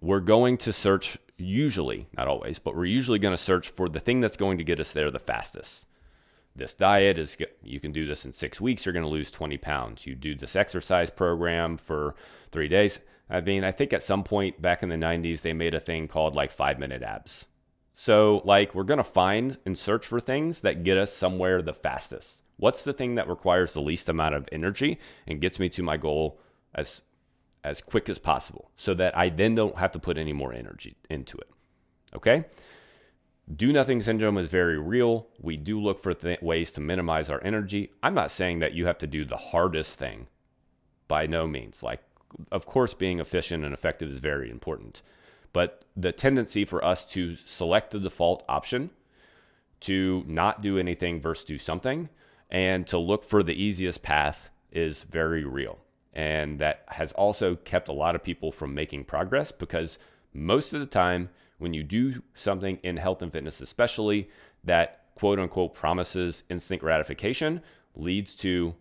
we're 0.00 0.20
going 0.20 0.58
to 0.58 0.72
search 0.72 1.18
usually, 1.36 2.06
not 2.16 2.28
always, 2.28 2.58
but 2.58 2.76
we're 2.76 2.84
usually 2.84 3.18
going 3.18 3.36
to 3.36 3.42
search 3.42 3.68
for 3.68 3.88
the 3.88 4.00
thing 4.00 4.20
that's 4.20 4.36
going 4.36 4.58
to 4.58 4.64
get 4.64 4.80
us 4.80 4.92
there 4.92 5.10
the 5.10 5.18
fastest. 5.18 5.84
This 6.56 6.72
diet 6.72 7.18
is 7.18 7.36
you 7.62 7.80
can 7.80 7.92
do 7.92 8.06
this 8.06 8.24
in 8.24 8.32
six 8.32 8.60
weeks 8.60 8.86
you're 8.86 8.94
going 8.94 9.02
to 9.04 9.08
lose 9.08 9.30
20 9.30 9.58
pounds. 9.58 10.06
You 10.06 10.14
do 10.14 10.34
this 10.34 10.56
exercise 10.56 11.10
program 11.10 11.76
for 11.76 12.14
three 12.50 12.68
days. 12.68 12.98
I 13.28 13.40
mean 13.40 13.64
i 13.64 13.72
think 13.72 13.92
at 13.92 14.02
some 14.02 14.24
point 14.24 14.62
back 14.62 14.82
in 14.82 14.88
the 14.88 14.96
90s 14.96 15.42
they 15.42 15.52
made 15.52 15.74
a 15.74 15.80
thing 15.80 16.08
called 16.08 16.34
like 16.34 16.50
five 16.50 16.78
minute 16.78 17.02
abs. 17.02 17.44
So 17.94 18.40
like 18.44 18.74
we're 18.74 18.84
going 18.84 18.98
to 18.98 19.04
find 19.04 19.58
and 19.66 19.76
search 19.76 20.06
for 20.06 20.20
things 20.20 20.62
that 20.62 20.84
get 20.84 20.96
us 20.96 21.12
somewhere 21.12 21.60
the 21.60 21.74
fastest. 21.74 22.38
What's 22.56 22.84
the 22.84 22.94
thing 22.94 23.16
that 23.16 23.28
requires 23.28 23.74
the 23.74 23.82
least 23.82 24.08
amount 24.08 24.34
of 24.34 24.48
energy 24.50 24.98
and 25.26 25.40
gets 25.40 25.58
me 25.58 25.68
to 25.70 25.82
my 25.82 25.98
goal 25.98 26.40
as 26.74 27.02
as 27.66 27.80
quick 27.80 28.08
as 28.08 28.18
possible 28.18 28.70
so 28.76 28.94
that 28.94 29.16
i 29.16 29.28
then 29.28 29.54
don't 29.54 29.76
have 29.76 29.92
to 29.92 29.98
put 29.98 30.16
any 30.16 30.32
more 30.32 30.52
energy 30.52 30.96
into 31.10 31.36
it 31.38 31.50
okay 32.14 32.44
do 33.54 33.72
nothing 33.72 34.02
syndrome 34.02 34.38
is 34.38 34.48
very 34.48 34.78
real. 34.78 35.28
We 35.40 35.56
do 35.56 35.80
look 35.80 36.00
for 36.00 36.14
th- 36.14 36.42
ways 36.42 36.72
to 36.72 36.80
minimize 36.80 37.30
our 37.30 37.42
energy. 37.44 37.92
I'm 38.02 38.14
not 38.14 38.32
saying 38.32 38.58
that 38.58 38.72
you 38.72 38.86
have 38.86 38.98
to 38.98 39.06
do 39.06 39.24
the 39.24 39.36
hardest 39.36 39.98
thing 39.98 40.26
by 41.06 41.26
no 41.26 41.46
means. 41.46 41.82
Like, 41.82 42.02
of 42.50 42.66
course, 42.66 42.92
being 42.92 43.20
efficient 43.20 43.64
and 43.64 43.72
effective 43.72 44.10
is 44.10 44.18
very 44.18 44.50
important. 44.50 45.00
But 45.52 45.84
the 45.96 46.10
tendency 46.10 46.64
for 46.64 46.84
us 46.84 47.04
to 47.06 47.36
select 47.46 47.92
the 47.92 48.00
default 48.00 48.44
option, 48.48 48.90
to 49.80 50.24
not 50.26 50.60
do 50.60 50.76
anything 50.76 51.20
versus 51.20 51.44
do 51.44 51.56
something, 51.56 52.08
and 52.50 52.86
to 52.88 52.98
look 52.98 53.22
for 53.22 53.42
the 53.42 53.54
easiest 53.54 54.02
path 54.02 54.50
is 54.72 55.04
very 55.04 55.44
real. 55.44 55.78
And 56.16 56.58
that 56.60 56.82
has 56.88 57.12
also 57.12 57.56
kept 57.56 57.88
a 57.88 57.92
lot 57.92 58.14
of 58.14 58.24
people 58.24 58.50
from 58.50 58.74
making 58.74 59.04
progress 59.04 59.52
because 59.52 59.98
most 60.32 60.72
of 60.72 60.80
the 60.80 60.86
time, 60.86 61.28
when 61.58 61.74
you 61.74 61.82
do 61.82 62.22
something 62.34 62.78
in 62.82 62.96
health 62.96 63.20
and 63.20 63.30
fitness, 63.30 63.60
especially 63.60 64.30
that 64.64 65.02
quote 65.14 65.38
unquote 65.38 65.74
promises 65.74 66.42
instant 66.48 66.80
gratification, 66.80 67.60
leads 67.94 68.34
to 68.36 68.74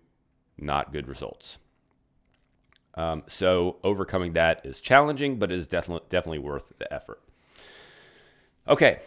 not 0.58 0.94
good 0.94 1.10
results. 1.10 1.58
Um, 2.94 3.24
so 3.28 3.78
overcoming 3.84 4.32
that 4.34 4.66
is 4.66 4.80
challenging, 4.80 5.38
but 5.38 5.52
it 5.52 5.60
is 5.60 5.68
definitely 5.68 6.08
definitely 6.10 6.40
worth 6.40 6.72
the 6.80 6.92
effort. 6.94 7.22
Okay, 8.66 9.00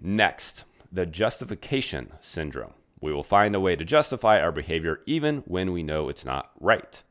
next, 0.00 0.64
the 0.90 1.04
justification 1.04 2.14
syndrome. 2.22 2.72
We 3.02 3.12
will 3.12 3.22
find 3.22 3.54
a 3.54 3.60
way 3.60 3.76
to 3.76 3.84
justify 3.84 4.40
our 4.40 4.52
behavior 4.52 5.00
even 5.04 5.38
when 5.46 5.72
we 5.72 5.82
know 5.82 6.08
it's 6.08 6.24
not 6.24 6.50
right. 6.58 7.02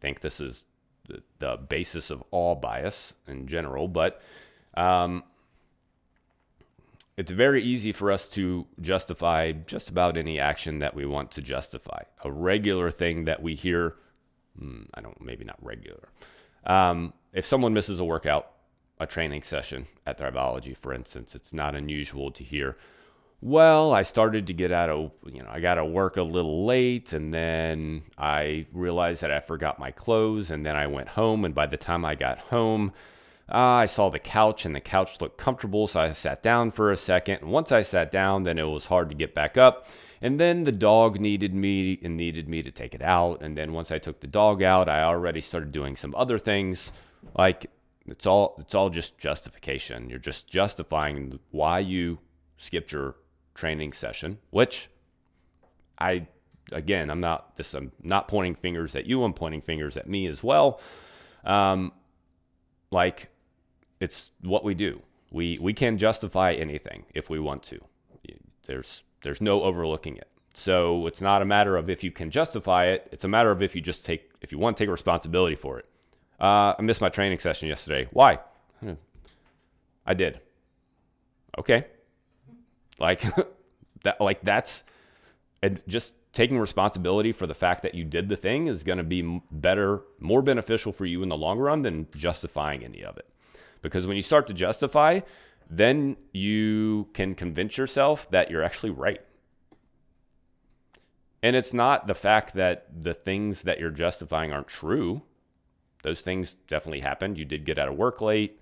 Think 0.00 0.20
this 0.20 0.40
is 0.40 0.64
the, 1.08 1.22
the 1.38 1.56
basis 1.56 2.10
of 2.10 2.22
all 2.30 2.54
bias 2.54 3.12
in 3.26 3.46
general, 3.46 3.88
but 3.88 4.20
um, 4.74 5.24
it's 7.16 7.30
very 7.30 7.62
easy 7.62 7.92
for 7.92 8.10
us 8.10 8.26
to 8.28 8.66
justify 8.80 9.52
just 9.52 9.90
about 9.90 10.16
any 10.16 10.40
action 10.40 10.78
that 10.78 10.94
we 10.94 11.04
want 11.04 11.30
to 11.32 11.42
justify. 11.42 12.02
A 12.24 12.30
regular 12.30 12.90
thing 12.90 13.26
that 13.26 13.42
we 13.42 13.54
hear, 13.54 13.96
hmm, 14.58 14.82
I 14.94 15.02
don't, 15.02 15.20
maybe 15.20 15.44
not 15.44 15.58
regular. 15.62 16.08
Um, 16.64 17.12
if 17.32 17.44
someone 17.44 17.74
misses 17.74 18.00
a 18.00 18.04
workout, 18.04 18.52
a 18.98 19.06
training 19.06 19.42
session 19.42 19.86
at 20.06 20.18
Thriveology, 20.18 20.74
for 20.74 20.94
instance, 20.94 21.34
it's 21.34 21.52
not 21.52 21.74
unusual 21.74 22.30
to 22.30 22.44
hear, 22.44 22.76
well, 23.42 23.92
I 23.92 24.02
started 24.02 24.46
to 24.48 24.52
get 24.52 24.70
out 24.70 24.90
of, 24.90 25.12
you 25.32 25.42
know, 25.42 25.48
I 25.50 25.60
got 25.60 25.76
to 25.76 25.84
work 25.84 26.18
a 26.18 26.22
little 26.22 26.66
late 26.66 27.14
and 27.14 27.32
then 27.32 28.02
I 28.18 28.66
realized 28.72 29.22
that 29.22 29.30
I 29.30 29.40
forgot 29.40 29.78
my 29.78 29.90
clothes 29.90 30.50
and 30.50 30.64
then 30.64 30.76
I 30.76 30.86
went 30.86 31.08
home. 31.08 31.46
And 31.46 31.54
by 31.54 31.66
the 31.66 31.78
time 31.78 32.04
I 32.04 32.16
got 32.16 32.38
home, 32.38 32.92
uh, 33.50 33.56
I 33.56 33.86
saw 33.86 34.10
the 34.10 34.18
couch 34.18 34.66
and 34.66 34.74
the 34.74 34.80
couch 34.80 35.20
looked 35.20 35.38
comfortable, 35.38 35.88
so 35.88 36.00
I 36.00 36.12
sat 36.12 36.42
down 36.42 36.70
for 36.70 36.92
a 36.92 36.96
second. 36.96 37.38
And 37.40 37.50
once 37.50 37.72
I 37.72 37.82
sat 37.82 38.10
down, 38.10 38.42
then 38.42 38.58
it 38.58 38.64
was 38.64 38.84
hard 38.84 39.08
to 39.08 39.14
get 39.14 39.34
back 39.34 39.56
up. 39.56 39.86
And 40.22 40.38
then 40.38 40.64
the 40.64 40.72
dog 40.72 41.18
needed 41.18 41.54
me 41.54 41.98
and 42.02 42.16
needed 42.16 42.46
me 42.46 42.62
to 42.62 42.70
take 42.70 42.94
it 42.94 43.02
out. 43.02 43.40
And 43.40 43.56
then 43.56 43.72
once 43.72 43.90
I 43.90 43.98
took 43.98 44.20
the 44.20 44.26
dog 44.26 44.62
out, 44.62 44.88
I 44.88 45.02
already 45.02 45.40
started 45.40 45.72
doing 45.72 45.96
some 45.96 46.14
other 46.14 46.38
things. 46.38 46.92
Like 47.34 47.70
it's 48.06 48.26
all 48.26 48.56
it's 48.58 48.74
all 48.74 48.90
just 48.90 49.16
justification. 49.16 50.10
You're 50.10 50.18
just 50.18 50.46
justifying 50.46 51.40
why 51.50 51.78
you 51.78 52.18
skipped 52.58 52.92
your 52.92 53.16
training 53.60 53.92
session, 53.92 54.38
which 54.50 54.88
I 55.98 56.26
again, 56.72 57.10
I'm 57.10 57.20
not 57.20 57.56
this 57.56 57.74
I'm 57.74 57.92
not 58.02 58.26
pointing 58.26 58.54
fingers 58.54 58.96
at 58.96 59.06
you, 59.06 59.22
I'm 59.22 59.34
pointing 59.34 59.60
fingers 59.60 59.96
at 59.96 60.08
me 60.08 60.26
as 60.26 60.42
well. 60.42 60.80
Um, 61.44 61.92
like 62.90 63.28
it's 64.00 64.30
what 64.42 64.64
we 64.64 64.74
do. 64.74 65.02
We 65.30 65.58
we 65.58 65.74
can 65.74 65.98
justify 65.98 66.54
anything 66.54 67.04
if 67.14 67.28
we 67.28 67.38
want 67.38 67.62
to. 67.64 67.78
There's 68.66 69.02
there's 69.22 69.40
no 69.40 69.62
overlooking 69.62 70.16
it. 70.16 70.28
So 70.54 71.06
it's 71.06 71.20
not 71.20 71.42
a 71.42 71.44
matter 71.44 71.76
of 71.76 71.90
if 71.90 72.02
you 72.02 72.10
can 72.10 72.30
justify 72.30 72.86
it. 72.86 73.08
It's 73.12 73.24
a 73.24 73.28
matter 73.28 73.50
of 73.50 73.62
if 73.62 73.76
you 73.76 73.82
just 73.82 74.04
take 74.04 74.30
if 74.40 74.52
you 74.52 74.58
want 74.58 74.76
to 74.76 74.82
take 74.82 74.90
responsibility 74.90 75.56
for 75.56 75.78
it. 75.78 75.86
Uh, 76.40 76.74
I 76.78 76.82
missed 76.82 77.02
my 77.02 77.10
training 77.10 77.38
session 77.38 77.68
yesterday. 77.68 78.08
Why? 78.12 78.38
I 80.06 80.14
did. 80.14 80.40
Okay. 81.58 81.84
Like 83.00 83.22
that. 84.04 84.20
Like 84.20 84.42
that's 84.42 84.82
and 85.62 85.82
just 85.88 86.14
taking 86.32 86.58
responsibility 86.58 87.32
for 87.32 87.46
the 87.46 87.54
fact 87.54 87.82
that 87.82 87.94
you 87.94 88.04
did 88.04 88.28
the 88.28 88.36
thing 88.36 88.68
is 88.68 88.82
going 88.82 88.98
to 88.98 89.04
be 89.04 89.42
better, 89.50 90.02
more 90.20 90.42
beneficial 90.42 90.92
for 90.92 91.04
you 91.04 91.22
in 91.22 91.28
the 91.28 91.36
long 91.36 91.58
run 91.58 91.82
than 91.82 92.06
justifying 92.14 92.84
any 92.84 93.02
of 93.02 93.16
it. 93.16 93.28
Because 93.82 94.06
when 94.06 94.16
you 94.16 94.22
start 94.22 94.46
to 94.46 94.54
justify, 94.54 95.20
then 95.68 96.16
you 96.32 97.08
can 97.14 97.34
convince 97.34 97.76
yourself 97.76 98.30
that 98.30 98.50
you're 98.50 98.62
actually 98.62 98.90
right. 98.90 99.20
And 101.42 101.56
it's 101.56 101.72
not 101.72 102.06
the 102.06 102.14
fact 102.14 102.54
that 102.54 102.86
the 103.02 103.14
things 103.14 103.62
that 103.62 103.80
you're 103.80 103.90
justifying 103.90 104.52
aren't 104.52 104.68
true. 104.68 105.22
Those 106.02 106.20
things 106.20 106.54
definitely 106.68 107.00
happened. 107.00 107.38
You 107.38 107.44
did 107.44 107.64
get 107.64 107.78
out 107.78 107.88
of 107.88 107.96
work 107.96 108.20
late. 108.20 108.60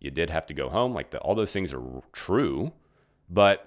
You 0.00 0.10
did 0.10 0.30
have 0.30 0.46
to 0.46 0.54
go 0.54 0.68
home. 0.68 0.92
Like 0.92 1.10
the, 1.10 1.18
all 1.18 1.34
those 1.34 1.52
things 1.52 1.72
are 1.72 2.02
true. 2.12 2.72
But 3.30 3.65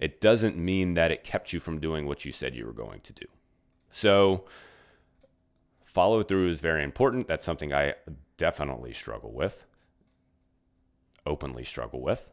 it 0.00 0.20
doesn't 0.20 0.56
mean 0.56 0.94
that 0.94 1.12
it 1.12 1.22
kept 1.22 1.52
you 1.52 1.60
from 1.60 1.78
doing 1.78 2.06
what 2.06 2.24
you 2.24 2.32
said 2.32 2.54
you 2.54 2.66
were 2.66 2.72
going 2.72 3.00
to 3.02 3.12
do. 3.12 3.26
So, 3.92 4.44
Follow 5.90 6.22
through 6.22 6.48
is 6.50 6.60
very 6.60 6.84
important. 6.84 7.26
That's 7.26 7.44
something 7.44 7.72
I 7.72 7.94
definitely 8.36 8.92
struggle 8.92 9.32
with, 9.32 9.66
openly 11.26 11.64
struggle 11.64 12.00
with. 12.00 12.28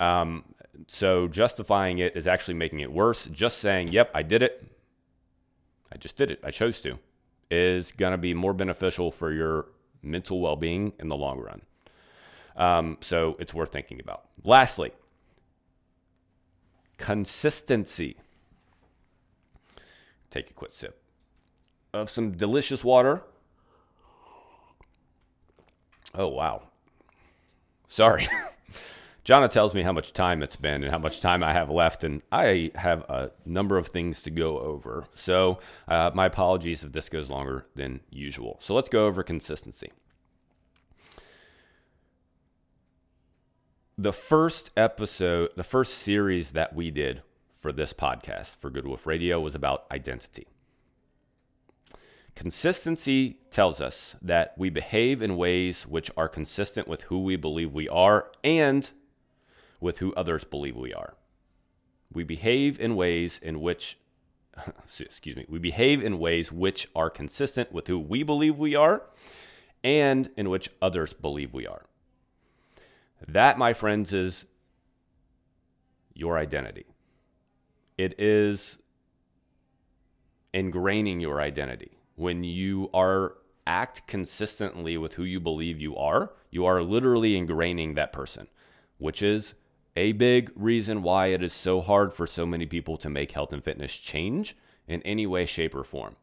Um, 0.00 0.44
so 0.88 1.28
justifying 1.28 1.98
it 1.98 2.16
is 2.16 2.26
actually 2.26 2.54
making 2.54 2.80
it 2.80 2.90
worse. 2.90 3.26
Just 3.26 3.58
saying, 3.58 3.88
yep, 3.92 4.10
I 4.14 4.22
did 4.22 4.42
it. 4.42 4.66
I 5.92 5.98
just 5.98 6.16
did 6.16 6.30
it. 6.30 6.40
I 6.42 6.50
chose 6.50 6.80
to, 6.80 6.98
is 7.50 7.92
going 7.92 8.12
to 8.12 8.18
be 8.18 8.32
more 8.32 8.54
beneficial 8.54 9.10
for 9.10 9.30
your 9.30 9.66
mental 10.02 10.40
well 10.40 10.56
being 10.56 10.94
in 10.98 11.08
the 11.08 11.16
long 11.16 11.38
run. 11.38 11.60
Um, 12.56 12.96
so 13.02 13.36
it's 13.38 13.52
worth 13.52 13.72
thinking 13.72 14.00
about. 14.00 14.24
Lastly, 14.42 14.92
consistency. 16.98 18.16
Take 20.30 20.50
a 20.50 20.54
quick 20.54 20.72
sip 20.72 21.00
of 21.92 22.10
some 22.10 22.32
delicious 22.32 22.84
water. 22.84 23.22
Oh, 26.14 26.28
wow. 26.28 26.62
Sorry. 27.88 28.28
Jonna 29.24 29.50
tells 29.50 29.74
me 29.74 29.82
how 29.82 29.92
much 29.92 30.12
time 30.12 30.42
it's 30.42 30.54
been 30.54 30.84
and 30.84 30.92
how 30.92 30.98
much 30.98 31.20
time 31.20 31.42
I 31.42 31.52
have 31.52 31.68
left, 31.68 32.04
and 32.04 32.22
I 32.30 32.70
have 32.76 33.00
a 33.08 33.32
number 33.44 33.76
of 33.76 33.88
things 33.88 34.22
to 34.22 34.30
go 34.30 34.60
over. 34.60 35.06
So, 35.16 35.58
uh, 35.88 36.12
my 36.14 36.26
apologies 36.26 36.84
if 36.84 36.92
this 36.92 37.08
goes 37.08 37.28
longer 37.28 37.66
than 37.74 38.00
usual. 38.08 38.58
So, 38.62 38.72
let's 38.72 38.88
go 38.88 39.06
over 39.06 39.24
consistency. 39.24 39.90
The 43.98 44.12
first 44.12 44.72
episode, 44.76 45.52
the 45.56 45.64
first 45.64 45.94
series 45.94 46.50
that 46.50 46.74
we 46.74 46.90
did 46.90 47.22
for 47.60 47.72
this 47.72 47.94
podcast 47.94 48.58
for 48.58 48.68
Good 48.68 48.86
Wolf 48.86 49.06
Radio 49.06 49.40
was 49.40 49.54
about 49.54 49.86
identity. 49.90 50.46
Consistency 52.34 53.38
tells 53.50 53.80
us 53.80 54.14
that 54.20 54.52
we 54.58 54.68
behave 54.68 55.22
in 55.22 55.38
ways 55.38 55.86
which 55.86 56.10
are 56.14 56.28
consistent 56.28 56.86
with 56.86 57.04
who 57.04 57.20
we 57.22 57.36
believe 57.36 57.72
we 57.72 57.88
are 57.88 58.30
and 58.44 58.90
with 59.80 59.96
who 59.96 60.12
others 60.12 60.44
believe 60.44 60.76
we 60.76 60.92
are. 60.92 61.14
We 62.12 62.22
behave 62.22 62.78
in 62.78 62.96
ways 62.96 63.40
in 63.42 63.62
which, 63.62 63.98
excuse 65.00 65.36
me, 65.36 65.46
we 65.48 65.58
behave 65.58 66.04
in 66.04 66.18
ways 66.18 66.52
which 66.52 66.86
are 66.94 67.08
consistent 67.08 67.72
with 67.72 67.86
who 67.86 67.98
we 67.98 68.22
believe 68.22 68.58
we 68.58 68.74
are 68.74 69.04
and 69.82 70.28
in 70.36 70.50
which 70.50 70.68
others 70.82 71.14
believe 71.14 71.54
we 71.54 71.66
are. 71.66 71.86
That, 73.28 73.58
my 73.58 73.72
friends, 73.72 74.12
is 74.12 74.44
your 76.14 76.38
identity. 76.38 76.86
It 77.98 78.20
is 78.20 78.78
ingraining 80.54 81.20
your 81.20 81.40
identity. 81.40 81.98
When 82.16 82.44
you 82.44 82.90
are 82.94 83.34
act 83.66 84.06
consistently 84.06 84.96
with 84.96 85.14
who 85.14 85.24
you 85.24 85.40
believe 85.40 85.80
you 85.80 85.96
are, 85.96 86.32
you 86.50 86.64
are 86.64 86.82
literally 86.82 87.34
ingraining 87.34 87.94
that 87.94 88.12
person, 88.12 88.46
which 88.98 89.22
is 89.22 89.54
a 89.96 90.12
big 90.12 90.50
reason 90.54 91.02
why 91.02 91.26
it 91.28 91.42
is 91.42 91.52
so 91.52 91.80
hard 91.80 92.12
for 92.12 92.26
so 92.26 92.46
many 92.46 92.66
people 92.66 92.96
to 92.98 93.10
make 93.10 93.32
health 93.32 93.52
and 93.52 93.64
fitness 93.64 93.92
change 93.92 94.56
in 94.86 95.02
any 95.02 95.26
way, 95.26 95.46
shape, 95.46 95.74
or 95.74 95.84
form. 95.84 96.16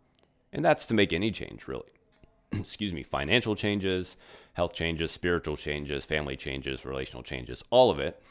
And 0.54 0.64
that's 0.64 0.86
to 0.88 0.94
make 0.94 1.12
any 1.12 1.32
change, 1.32 1.68
really. 1.68 1.92
Excuse 2.52 2.94
me, 2.94 3.04
financial 3.04 3.56
changes, 3.56 4.16
health 4.54 4.74
changes, 4.74 5.12
spiritual 5.12 5.58
changes, 5.58 6.06
family 6.06 6.36
changes, 6.36 6.86
relational 6.86 7.24
changes, 7.24 7.64
all 7.70 7.92
of 7.92 8.00
it. 8.00 8.22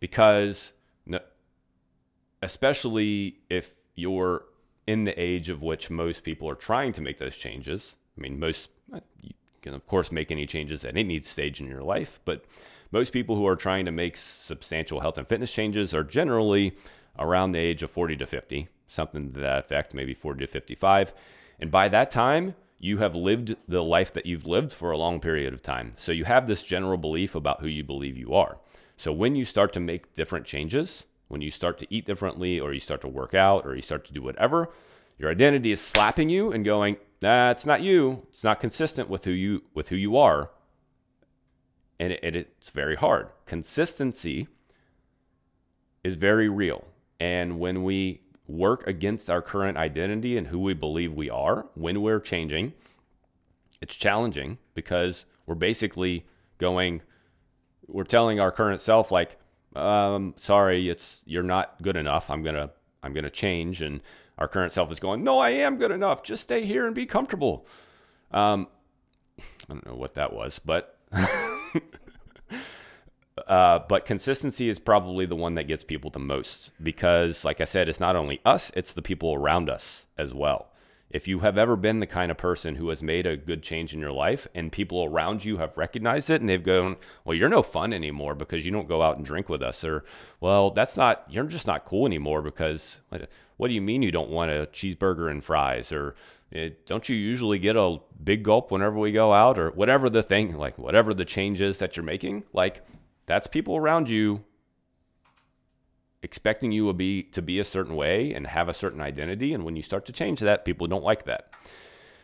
Because, 0.00 0.72
especially 2.42 3.36
if 3.48 3.74
you're 3.94 4.44
in 4.86 5.04
the 5.04 5.20
age 5.20 5.48
of 5.48 5.62
which 5.62 5.90
most 5.90 6.22
people 6.24 6.48
are 6.48 6.54
trying 6.54 6.92
to 6.92 7.00
make 7.00 7.18
those 7.18 7.36
changes, 7.36 7.94
I 8.16 8.20
mean, 8.20 8.38
most, 8.38 8.70
you 9.20 9.32
can, 9.62 9.74
of 9.74 9.86
course, 9.86 10.10
make 10.10 10.30
any 10.30 10.46
changes 10.46 10.84
at 10.84 10.96
any 10.96 11.20
stage 11.20 11.60
in 11.60 11.66
your 11.66 11.82
life, 11.82 12.18
but 12.24 12.44
most 12.90 13.12
people 13.12 13.36
who 13.36 13.46
are 13.46 13.56
trying 13.56 13.84
to 13.84 13.92
make 13.92 14.16
substantial 14.16 15.00
health 15.00 15.18
and 15.18 15.28
fitness 15.28 15.52
changes 15.52 15.94
are 15.94 16.02
generally 16.02 16.74
around 17.18 17.52
the 17.52 17.58
age 17.58 17.82
of 17.82 17.90
40 17.90 18.16
to 18.16 18.26
50, 18.26 18.68
something 18.88 19.32
to 19.32 19.40
that 19.40 19.60
effect, 19.60 19.94
maybe 19.94 20.14
40 20.14 20.40
to 20.40 20.46
55. 20.46 21.12
And 21.60 21.70
by 21.70 21.88
that 21.88 22.10
time, 22.10 22.54
you 22.80 22.98
have 22.98 23.14
lived 23.14 23.56
the 23.68 23.82
life 23.82 24.12
that 24.14 24.26
you've 24.26 24.46
lived 24.46 24.72
for 24.72 24.90
a 24.90 24.98
long 24.98 25.20
period 25.20 25.54
of 25.54 25.62
time. 25.62 25.92
So 25.96 26.12
you 26.12 26.24
have 26.24 26.46
this 26.46 26.62
general 26.62 26.96
belief 26.96 27.34
about 27.34 27.60
who 27.60 27.68
you 27.68 27.84
believe 27.84 28.16
you 28.16 28.34
are. 28.34 28.58
So 28.96 29.12
when 29.12 29.36
you 29.36 29.44
start 29.44 29.72
to 29.74 29.80
make 29.80 30.14
different 30.14 30.46
changes, 30.46 31.04
when 31.28 31.40
you 31.40 31.50
start 31.50 31.78
to 31.78 31.86
eat 31.90 32.06
differently, 32.06 32.58
or 32.58 32.72
you 32.72 32.80
start 32.80 33.02
to 33.02 33.08
work 33.08 33.34
out, 33.34 33.64
or 33.64 33.76
you 33.76 33.82
start 33.82 34.04
to 34.06 34.12
do 34.12 34.22
whatever, 34.22 34.70
your 35.18 35.30
identity 35.30 35.70
is 35.70 35.80
slapping 35.80 36.28
you 36.28 36.50
and 36.50 36.64
going, 36.64 36.96
"That's 37.20 37.64
not 37.64 37.82
you. 37.82 38.26
It's 38.30 38.42
not 38.42 38.60
consistent 38.60 39.08
with 39.08 39.24
who 39.24 39.30
you 39.30 39.62
with 39.74 39.88
who 39.90 39.96
you 39.96 40.16
are." 40.16 40.50
and, 42.00 42.12
it, 42.12 42.34
it's 42.34 42.70
very 42.70 42.96
hard. 42.96 43.28
Consistency 43.44 44.48
is 46.02 46.14
very 46.14 46.48
real. 46.48 46.86
And 47.20 47.60
when 47.60 47.84
we 47.84 48.22
work 48.50 48.86
against 48.86 49.30
our 49.30 49.42
current 49.42 49.78
identity 49.78 50.36
and 50.36 50.48
who 50.48 50.58
we 50.58 50.74
believe 50.74 51.12
we 51.12 51.30
are, 51.30 51.66
when 51.74 52.02
we're 52.02 52.20
changing, 52.20 52.72
it's 53.80 53.94
challenging 53.94 54.58
because 54.74 55.24
we're 55.46 55.54
basically 55.54 56.26
going, 56.58 57.02
we're 57.86 58.04
telling 58.04 58.40
our 58.40 58.50
current 58.50 58.80
self, 58.80 59.10
like, 59.10 59.38
um, 59.74 60.34
sorry, 60.36 60.88
it's 60.88 61.22
you're 61.24 61.42
not 61.42 61.80
good 61.80 61.96
enough. 61.96 62.28
I'm 62.28 62.42
gonna 62.42 62.70
I'm 63.02 63.12
gonna 63.12 63.30
change, 63.30 63.80
and 63.80 64.00
our 64.36 64.48
current 64.48 64.72
self 64.72 64.90
is 64.90 64.98
going, 64.98 65.22
no, 65.22 65.38
I 65.38 65.50
am 65.50 65.76
good 65.76 65.92
enough. 65.92 66.22
Just 66.22 66.42
stay 66.42 66.64
here 66.64 66.86
and 66.86 66.94
be 66.94 67.06
comfortable. 67.06 67.66
Um, 68.32 68.66
I 69.38 69.42
don't 69.68 69.86
know 69.86 69.94
what 69.94 70.14
that 70.14 70.32
was, 70.32 70.58
but 70.58 70.98
uh, 73.50 73.80
but 73.88 74.06
consistency 74.06 74.68
is 74.68 74.78
probably 74.78 75.26
the 75.26 75.34
one 75.34 75.56
that 75.56 75.66
gets 75.66 75.82
people 75.82 76.08
the 76.08 76.20
most 76.20 76.70
because, 76.80 77.44
like 77.44 77.60
I 77.60 77.64
said, 77.64 77.88
it's 77.88 77.98
not 77.98 78.14
only 78.14 78.40
us, 78.44 78.70
it's 78.76 78.92
the 78.92 79.02
people 79.02 79.34
around 79.34 79.68
us 79.68 80.06
as 80.16 80.32
well. 80.32 80.68
If 81.10 81.26
you 81.26 81.40
have 81.40 81.58
ever 81.58 81.74
been 81.74 81.98
the 81.98 82.06
kind 82.06 82.30
of 82.30 82.38
person 82.38 82.76
who 82.76 82.90
has 82.90 83.02
made 83.02 83.26
a 83.26 83.36
good 83.36 83.60
change 83.64 83.92
in 83.92 83.98
your 83.98 84.12
life 84.12 84.46
and 84.54 84.70
people 84.70 85.02
around 85.02 85.44
you 85.44 85.56
have 85.56 85.76
recognized 85.76 86.30
it 86.30 86.40
and 86.40 86.48
they've 86.48 86.62
gone, 86.62 86.96
Well, 87.24 87.36
you're 87.36 87.48
no 87.48 87.64
fun 87.64 87.92
anymore 87.92 88.36
because 88.36 88.64
you 88.64 88.70
don't 88.70 88.86
go 88.86 89.02
out 89.02 89.16
and 89.16 89.26
drink 89.26 89.48
with 89.48 89.62
us, 89.62 89.82
or, 89.82 90.04
Well, 90.38 90.70
that's 90.70 90.96
not, 90.96 91.24
you're 91.28 91.42
just 91.42 91.66
not 91.66 91.84
cool 91.84 92.06
anymore 92.06 92.42
because 92.42 92.98
what 93.56 93.66
do 93.66 93.74
you 93.74 93.82
mean 93.82 94.02
you 94.02 94.12
don't 94.12 94.30
want 94.30 94.52
a 94.52 94.68
cheeseburger 94.72 95.28
and 95.28 95.42
fries? 95.42 95.90
Or, 95.90 96.14
it, 96.52 96.86
don't 96.86 97.08
you 97.08 97.16
usually 97.16 97.58
get 97.58 97.74
a 97.76 97.98
big 98.22 98.44
gulp 98.44 98.70
whenever 98.70 98.96
we 98.96 99.10
go 99.10 99.32
out 99.32 99.58
or 99.58 99.70
whatever 99.70 100.10
the 100.10 100.22
thing 100.22 100.56
like 100.56 100.76
whatever 100.78 101.14
the 101.14 101.24
change 101.24 101.60
is 101.60 101.78
that 101.78 101.96
you're 101.96 102.04
making 102.04 102.42
like 102.52 102.84
that's 103.30 103.46
people 103.46 103.76
around 103.76 104.08
you 104.08 104.42
expecting 106.22 106.72
you 106.72 106.88
to 106.88 106.92
be 106.92 107.22
to 107.22 107.40
be 107.40 107.60
a 107.60 107.64
certain 107.64 107.94
way 107.94 108.34
and 108.34 108.44
have 108.44 108.68
a 108.68 108.74
certain 108.74 109.00
identity. 109.00 109.54
And 109.54 109.64
when 109.64 109.76
you 109.76 109.82
start 109.82 110.04
to 110.06 110.12
change 110.12 110.40
that 110.40 110.64
people 110.64 110.88
don't 110.88 111.04
like 111.04 111.24
that. 111.26 111.52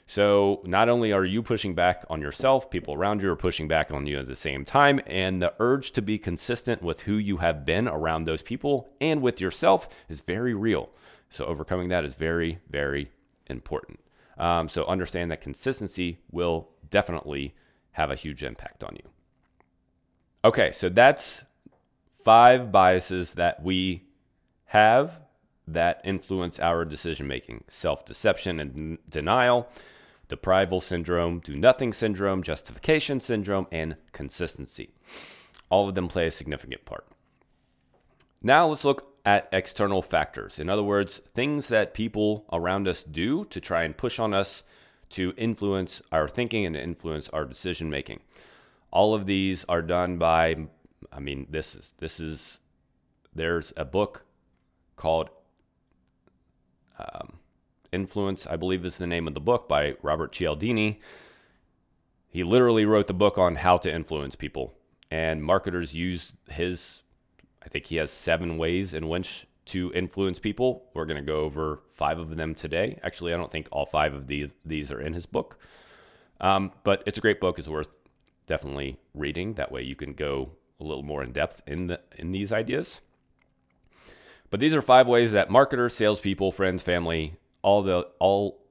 So 0.09 0.63
not 0.65 0.89
only 0.89 1.13
are 1.13 1.25
you 1.25 1.45
pushing 1.45 1.77
back 1.77 2.05
on 2.11 2.21
yourself 2.21 2.71
people 2.71 2.93
around 2.93 3.23
you 3.23 3.31
are 3.31 3.37
pushing 3.37 3.69
back 3.69 3.93
on 3.93 4.09
you 4.09 4.19
at 4.19 4.27
the 4.27 4.35
same 4.35 4.65
time. 4.65 5.01
And 5.07 5.41
the 5.41 5.55
urge 5.61 5.93
to 5.93 6.03
be 6.03 6.19
consistent 6.19 6.83
with 6.83 7.03
who 7.03 7.15
you 7.15 7.37
have 7.37 7.65
been 7.65 7.87
around 7.87 8.25
those 8.25 8.43
people 8.43 8.89
and 9.01 9.23
with 9.23 9.41
yourself 9.41 9.89
is 10.09 10.21
very 10.23 10.55
real. 10.55 10.91
So 11.31 11.45
overcoming 11.45 11.89
that 11.91 12.05
is 12.05 12.15
very 12.15 12.59
very 12.69 13.13
important. 13.47 14.01
Um, 14.39 14.69
so 14.69 14.85
understand 14.87 15.31
that 15.31 15.41
consistency 15.41 16.19
will 16.33 16.69
definitely 16.91 17.55
have 17.93 18.11
a 18.11 18.17
huge 18.17 18.43
impact 18.43 18.83
on 18.83 18.97
you. 18.97 19.09
Okay, 20.47 20.71
so 20.71 20.89
that's 20.89 21.43
five 22.25 22.71
biases 22.71 23.33
that 23.33 23.65
we 23.65 24.05
have 24.67 25.19
that 25.67 26.01
influence 26.05 26.61
our 26.61 26.85
decision 26.85 27.27
making 27.27 27.65
self 27.67 28.05
deception 28.05 28.61
and 28.61 28.99
denial, 29.11 29.69
deprival 30.29 30.81
syndrome, 30.81 31.41
do 31.41 31.57
nothing 31.57 31.93
syndrome, 31.93 32.45
justification 32.45 33.19
syndrome, 33.19 33.67
and 33.73 33.97
consistency. 34.13 34.91
All 35.69 35.89
of 35.89 35.97
them 35.97 36.07
play 36.07 36.29
a 36.29 36.31
significant 36.31 36.85
part. 36.85 37.09
Now 38.41 38.69
let's 38.69 38.85
look 38.85 39.17
at 39.25 39.49
external 39.51 40.01
factors. 40.01 40.61
In 40.61 40.69
other 40.69 40.85
words, 40.85 41.21
things 41.35 41.67
that 41.67 41.93
people 41.93 42.45
around 42.53 42.87
us 42.87 43.03
do 43.03 43.47
to 43.47 43.61
try 43.61 43.83
and 43.83 43.97
push 43.97 44.21
on 44.21 44.33
us 44.33 44.63
to 45.11 45.35
influence 45.37 46.01
our 46.13 46.29
thinking 46.29 46.65
and 46.65 46.77
influence 46.77 47.29
our 47.31 47.45
decision 47.45 47.91
making. 47.91 48.21
All 48.97 49.13
of 49.13 49.27
these 49.27 49.63
are 49.69 49.83
done 49.83 50.17
by 50.17 50.57
I 51.13 51.21
mean 51.21 51.47
this 51.51 51.75
is 51.75 51.93
this 51.99 52.19
is 52.19 52.61
there's 53.35 53.75
a 53.77 53.85
book 53.85 54.25
called 54.97 55.29
um, 56.99 57.35
Influence, 57.93 58.47
I 58.47 58.57
believe 58.57 58.87
is 58.87 58.97
the 58.97 59.07
name 59.07 59.29
of 59.29 59.35
the 59.35 59.41
book 59.41 59.69
by 59.69 59.97
Robert 60.01 60.33
Cialdini. 60.33 61.01
He 62.31 62.43
literally 62.43 62.87
wrote 62.87 63.07
the 63.07 63.13
book 63.13 63.37
on 63.37 63.57
how 63.57 63.77
to 63.77 63.95
influence 63.95 64.35
people, 64.35 64.73
and 65.11 65.45
marketers 65.45 65.93
use 65.93 66.33
his 66.49 67.01
I 67.63 67.69
think 67.69 67.85
he 67.85 67.97
has 67.97 68.11
seven 68.11 68.57
ways 68.57 68.95
in 68.95 69.09
which 69.09 69.47
to 69.67 69.93
influence 69.95 70.39
people. 70.39 70.89
We're 70.95 71.05
going 71.05 71.23
to 71.23 71.33
go 71.35 71.41
over 71.41 71.81
five 71.93 72.19
of 72.19 72.35
them 72.35 72.55
today. 72.55 72.99
Actually, 73.03 73.35
I 73.35 73.37
don't 73.37 73.53
think 73.53 73.69
all 73.71 73.85
five 73.85 74.15
of 74.15 74.27
these 74.27 74.49
these 74.65 74.91
are 74.91 75.03
in 75.03 75.13
his 75.13 75.27
book, 75.27 75.59
um, 76.41 76.73
but 76.83 77.03
it's 77.05 77.19
a 77.19 77.21
great 77.21 77.41
book. 77.41 77.59
It's 77.59 77.69
worth 77.69 77.89
definitely 78.47 78.99
reading. 79.15 79.55
That 79.55 79.73
way, 79.73 79.83
you 79.83 79.97
can 79.97 80.13
go 80.13 80.53
a 80.81 80.85
little 80.85 81.03
more 81.03 81.23
in 81.23 81.33
depth 81.33 81.63
in 81.67 81.87
the 81.89 82.01
in 82.17 82.33
these 82.33 82.53
ideas. 82.53 83.01
But 84.51 84.61
these 84.61 84.75
are 84.75 84.83
five 84.83 85.07
ways 85.07 85.33
that 85.33 85.51
marketers, 85.51 85.95
salespeople, 85.95 86.53
friends, 86.53 86.83
family, 86.83 87.37
all 87.63 87.83
the 87.83 88.09
all 88.19 88.63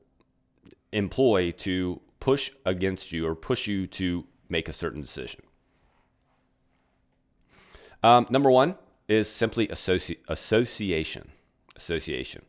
employ 0.92 1.52
to 1.52 2.00
push 2.20 2.52
against 2.66 3.12
you 3.12 3.28
or 3.28 3.36
push 3.36 3.68
you 3.68 3.86
to 3.88 4.26
make 4.50 4.70
a 4.70 4.74
certain 4.74 5.02
decision. 5.02 5.42
Um, 8.04 8.28
number 8.30 8.52
one, 8.52 8.76
is 9.08 9.30
simply 9.30 9.68
associ- 9.68 10.18
association. 10.28 11.30
Association. 11.76 12.44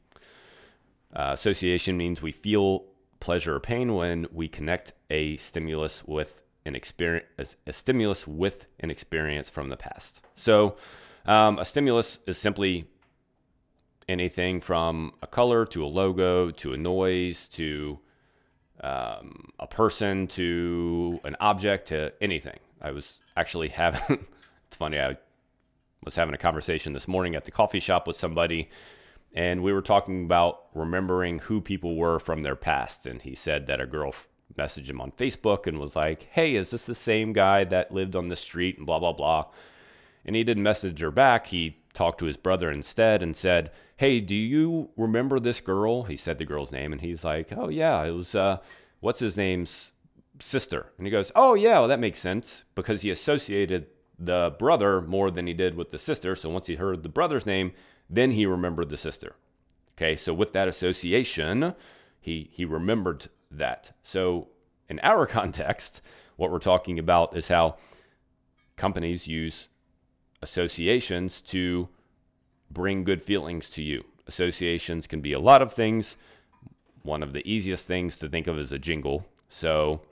Uh, 1.15 1.31
association 1.33 1.97
means 1.97 2.23
we 2.23 2.33
feel 2.33 2.85
pleasure 3.21 3.57
or 3.57 3.61
pain 3.61 3.95
when 3.95 4.27
we 4.33 4.49
connect 4.49 4.93
a 5.11 5.37
stimulus 5.39 6.05
with 6.07 6.41
an 6.67 6.75
experience, 6.77 7.27
a, 7.39 7.71
a 7.71 7.73
stimulus 7.73 8.27
with 8.27 8.67
an 8.81 8.91
experience 8.91 9.49
from 9.49 9.69
the 9.69 9.77
past. 9.77 10.21
So, 10.35 10.77
um, 11.25 11.59
a 11.59 11.65
stimulus 11.65 12.19
is 12.27 12.39
simply 12.39 12.87
anything 14.09 14.61
from 14.61 15.13
a 15.23 15.27
color 15.27 15.65
to 15.67 15.85
a 15.85 15.87
logo 15.87 16.51
to 16.51 16.73
a 16.73 16.77
noise 16.77 17.49
to 17.49 17.99
um, 18.83 19.51
a 19.59 19.67
person 19.67 20.27
to 20.29 21.19
an 21.25 21.37
object 21.41 21.89
to 21.89 22.13
anything. 22.21 22.59
I 22.81 22.91
was 22.91 23.19
actually 23.37 23.69
having, 23.69 24.27
it's 24.67 24.77
funny, 24.77 25.01
I 25.01 25.17
was 26.05 26.15
having 26.15 26.35
a 26.35 26.39
conversation 26.39 26.93
this 26.93 27.09
morning 27.09 27.35
at 27.35 27.45
the 27.45 27.51
coffee 27.51 27.81
shop 27.81 28.07
with 28.07 28.17
somebody, 28.17 28.69
and 29.35 29.63
we 29.63 29.73
were 29.73 29.83
talking 29.83 30.25
about 30.25 30.67
remembering 30.75 31.41
who 31.41 31.61
people 31.61 31.97
were 31.97 32.19
from 32.19 32.43
their 32.43 32.57
past. 32.57 33.07
And 33.07 33.23
he 33.23 33.35
said 33.35 33.67
that 33.67 33.81
a 33.81 33.87
girl 33.87 34.15
messaged 34.57 34.89
him 34.89 35.01
on 35.01 35.13
Facebook 35.13 35.67
and 35.67 35.79
was 35.79 35.97
like, 35.97 36.29
Hey, 36.31 36.57
is 36.57 36.71
this 36.71 36.87
the 36.87 36.95
same 36.95 37.33
guy 37.33 37.65
that 37.65 37.93
lived 37.93 38.17
on 38.17 38.29
the 38.29 38.37
street 38.37 38.77
and 38.79 38.87
blah, 38.87 38.99
blah, 38.99 39.13
blah. 39.13 39.47
And 40.25 40.35
he 40.35 40.45
didn't 40.45 40.63
message 40.63 41.01
her 41.01 41.11
back. 41.11 41.49
He 41.49 41.79
talked 41.93 42.19
to 42.19 42.27
his 42.27 42.37
brother 42.37 42.71
instead 42.71 43.23
and 43.23 43.37
said, 43.37 43.71
Hey, 43.97 44.21
do 44.21 44.35
you 44.35 44.91
remember 44.97 45.41
this 45.41 45.61
girl? 45.61 46.05
He 46.05 46.17
said 46.17 46.39
the 46.39 46.45
girl's 46.45 46.73
name, 46.73 46.93
and 46.93 47.01
he's 47.01 47.25
like, 47.25 47.53
Oh, 47.57 47.69
yeah, 47.69 48.03
it 48.05 48.11
was, 48.11 48.35
uh, 48.35 48.59
what's 49.01 49.21
his 49.21 49.37
name's 49.37 49.93
sister? 50.39 50.87
And 50.99 51.07
he 51.07 51.11
goes, 51.11 51.33
Oh, 51.35 51.55
yeah, 51.55 51.79
well, 51.79 51.89
that 51.89 52.01
makes 52.01 52.19
sense 52.19 52.65
because 52.75 53.03
he 53.03 53.11
associated 53.11 53.87
the 54.19 54.55
brother 54.59 55.01
more 55.01 55.31
than 55.31 55.47
he 55.47 55.53
did 55.53 55.75
with 55.75 55.91
the 55.91 55.99
sister. 55.99 56.37
So 56.37 56.51
once 56.51 56.67
he 56.67 56.77
heard 56.77 57.03
the 57.03 57.09
brother's 57.09 57.47
name, 57.47 57.73
then 58.09 58.33
he 58.33 58.47
remembered 58.47 58.89
the 58.89 58.97
sister. 58.97 59.37
Okay, 59.97 60.17
so 60.17 60.35
with 60.35 60.53
that 60.53 60.69
association, 60.69 61.75
he, 62.21 62.51
he 62.53 62.65
remembered 62.65 63.29
that. 63.51 63.93
So 64.03 64.49
in 64.89 65.01
our 65.01 65.27
context, 65.39 66.01
what 66.37 66.51
we're 66.51 66.59
talking 66.59 66.99
about 66.99 67.37
is 67.37 67.49
how 67.49 67.77
companies 68.77 69.27
use 69.27 69.69
associations 70.43 71.41
to 71.41 71.89
bring 72.71 73.05
good 73.05 73.23
feelings 73.23 73.71
to 73.71 73.83
you. 73.83 74.05
Associations 74.27 75.07
can 75.07 75.21
be 75.21 75.33
a 75.33 75.39
lot 75.39 75.63
of 75.63 75.73
things. 75.73 76.17
One 77.03 77.23
of 77.23 77.33
the 77.33 77.49
easiest 77.49 77.87
things 77.87 78.17
to 78.19 78.29
think 78.29 78.47
of 78.47 78.59
is 78.59 78.73
a 78.73 78.79
jingle. 78.79 79.27
So, 79.49 80.03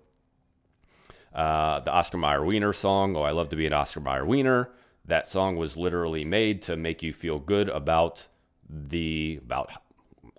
uh, 1.34 1.80
the 1.80 1.90
Oscar 1.90 2.18
Mayer 2.18 2.44
Wiener 2.44 2.72
song, 2.72 3.16
Oh, 3.16 3.22
I 3.22 3.32
Love 3.32 3.48
to 3.48 3.56
Be 3.56 3.66
an 3.66 3.72
Oscar 3.72 4.00
Mayer 4.00 4.24
Wiener. 4.24 4.70
That 5.04 5.26
song 5.26 5.56
was 5.56 5.76
literally 5.76 6.24
made 6.24 6.62
to 6.62 6.76
make 6.76 7.02
you 7.02 7.12
feel 7.12 7.38
good 7.38 7.68
about 7.68 8.28
the 8.70 9.40
about 9.42 9.70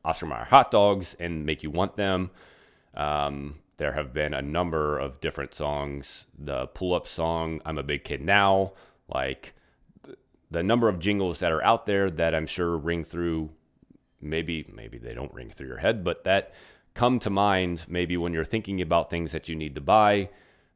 Oscar 0.04 0.26
Mayer 0.26 0.46
hot 0.46 0.72
dogs 0.72 1.16
and 1.20 1.46
make 1.46 1.62
you 1.62 1.70
want 1.70 1.98
them. 1.98 2.32
Um, 2.96 3.56
there 3.78 3.92
have 3.92 4.14
been 4.14 4.34
a 4.34 4.42
number 4.42 4.98
of 4.98 5.20
different 5.20 5.54
songs. 5.54 6.26
The 6.38 6.68
pull 6.68 6.94
up 6.94 7.08
song, 7.08 7.62
I'm 7.66 7.78
a 7.78 7.84
Big 7.84 8.04
Kid 8.04 8.22
Now, 8.22 8.74
like 9.14 9.54
the 10.52 10.64
number 10.64 10.88
of 10.88 11.00
jingles 11.00 11.40
that 11.40 11.52
are 11.52 11.64
out 11.64 11.86
there 11.86 12.10
that 12.10 12.34
I'm 12.34 12.48
sure 12.48 12.78
ring 12.78 13.04
through 13.04 13.50
maybe 14.22 14.66
maybe 14.74 14.98
they 14.98 15.14
don't 15.14 15.34
ring 15.34 15.50
through 15.50 15.68
your 15.68 15.78
head, 15.78 16.04
but 16.04 16.24
that 16.24 16.54
come 16.94 17.20
to 17.20 17.30
mind 17.30 17.86
maybe 17.88 18.16
when 18.18 18.34
you're 18.34 18.46
thinking 18.46 18.82
about 18.82 19.10
things 19.10 19.32
that 19.34 19.50
you 19.50 19.56
need 19.56 19.76
to 19.76 19.82
buy. 19.82 20.30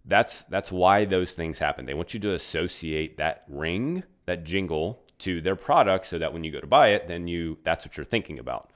That's 0.06 0.44
that's 0.50 0.72
why 0.72 1.06
those 1.06 1.34
things 1.34 1.60
happen. 1.60 1.86
They 1.86 1.94
want 1.94 2.14
you 2.14 2.20
to 2.22 2.34
associate 2.34 3.18
that 3.18 3.44
ring, 3.48 4.04
that 4.26 4.44
jingle 4.44 5.02
to 5.20 5.42
their 5.42 5.56
product 5.56 6.06
so 6.06 6.18
that 6.18 6.34
when 6.34 6.44
you 6.44 6.52
go 6.52 6.60
to 6.60 6.68
buy 6.68 6.90
it, 6.90 7.08
then 7.08 7.28
you 7.28 7.58
that's 7.64 7.86
what 7.86 7.96
you're 7.98 8.06
thinking 8.06 8.40
about. 8.40 8.72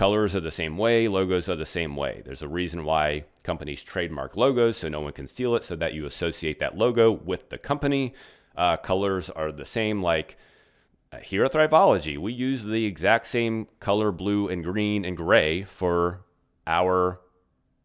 Colors 0.00 0.34
are 0.34 0.40
the 0.40 0.50
same 0.50 0.78
way, 0.78 1.08
logos 1.08 1.46
are 1.50 1.56
the 1.56 1.66
same 1.66 1.94
way. 1.94 2.22
There's 2.24 2.40
a 2.40 2.48
reason 2.48 2.84
why 2.84 3.26
companies 3.42 3.84
trademark 3.84 4.34
logos 4.34 4.78
so 4.78 4.88
no 4.88 5.02
one 5.02 5.12
can 5.12 5.26
steal 5.26 5.54
it 5.56 5.62
so 5.62 5.76
that 5.76 5.92
you 5.92 6.06
associate 6.06 6.58
that 6.60 6.74
logo 6.74 7.12
with 7.12 7.50
the 7.50 7.58
company 7.58 8.14
uh, 8.56 8.78
colors 8.78 9.28
are 9.28 9.52
the 9.52 9.66
same. 9.66 10.02
Like 10.02 10.38
uh, 11.12 11.18
here 11.18 11.44
at 11.44 11.52
Thriveology, 11.52 12.16
we 12.16 12.32
use 12.32 12.64
the 12.64 12.86
exact 12.86 13.26
same 13.26 13.68
color 13.78 14.10
blue 14.10 14.48
and 14.48 14.64
green 14.64 15.04
and 15.04 15.18
gray 15.18 15.64
for 15.64 16.22
our. 16.66 17.20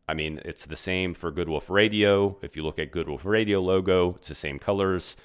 I 0.08 0.14
mean, 0.14 0.40
it's 0.46 0.66
the 0.66 0.78
same 0.78 1.16
for 1.16 1.32
Good 1.32 1.50
Wolf 1.50 1.70
Radio. 1.70 2.38
If 2.42 2.56
you 2.56 2.64
look 2.64 2.80
at 2.80 2.94
Good 2.94 3.10
Wolf 3.10 3.26
Radio 3.26 3.60
logo, 3.60 4.16
it's 4.16 4.30
the 4.30 4.36
same 4.36 4.58
colors. 4.58 5.18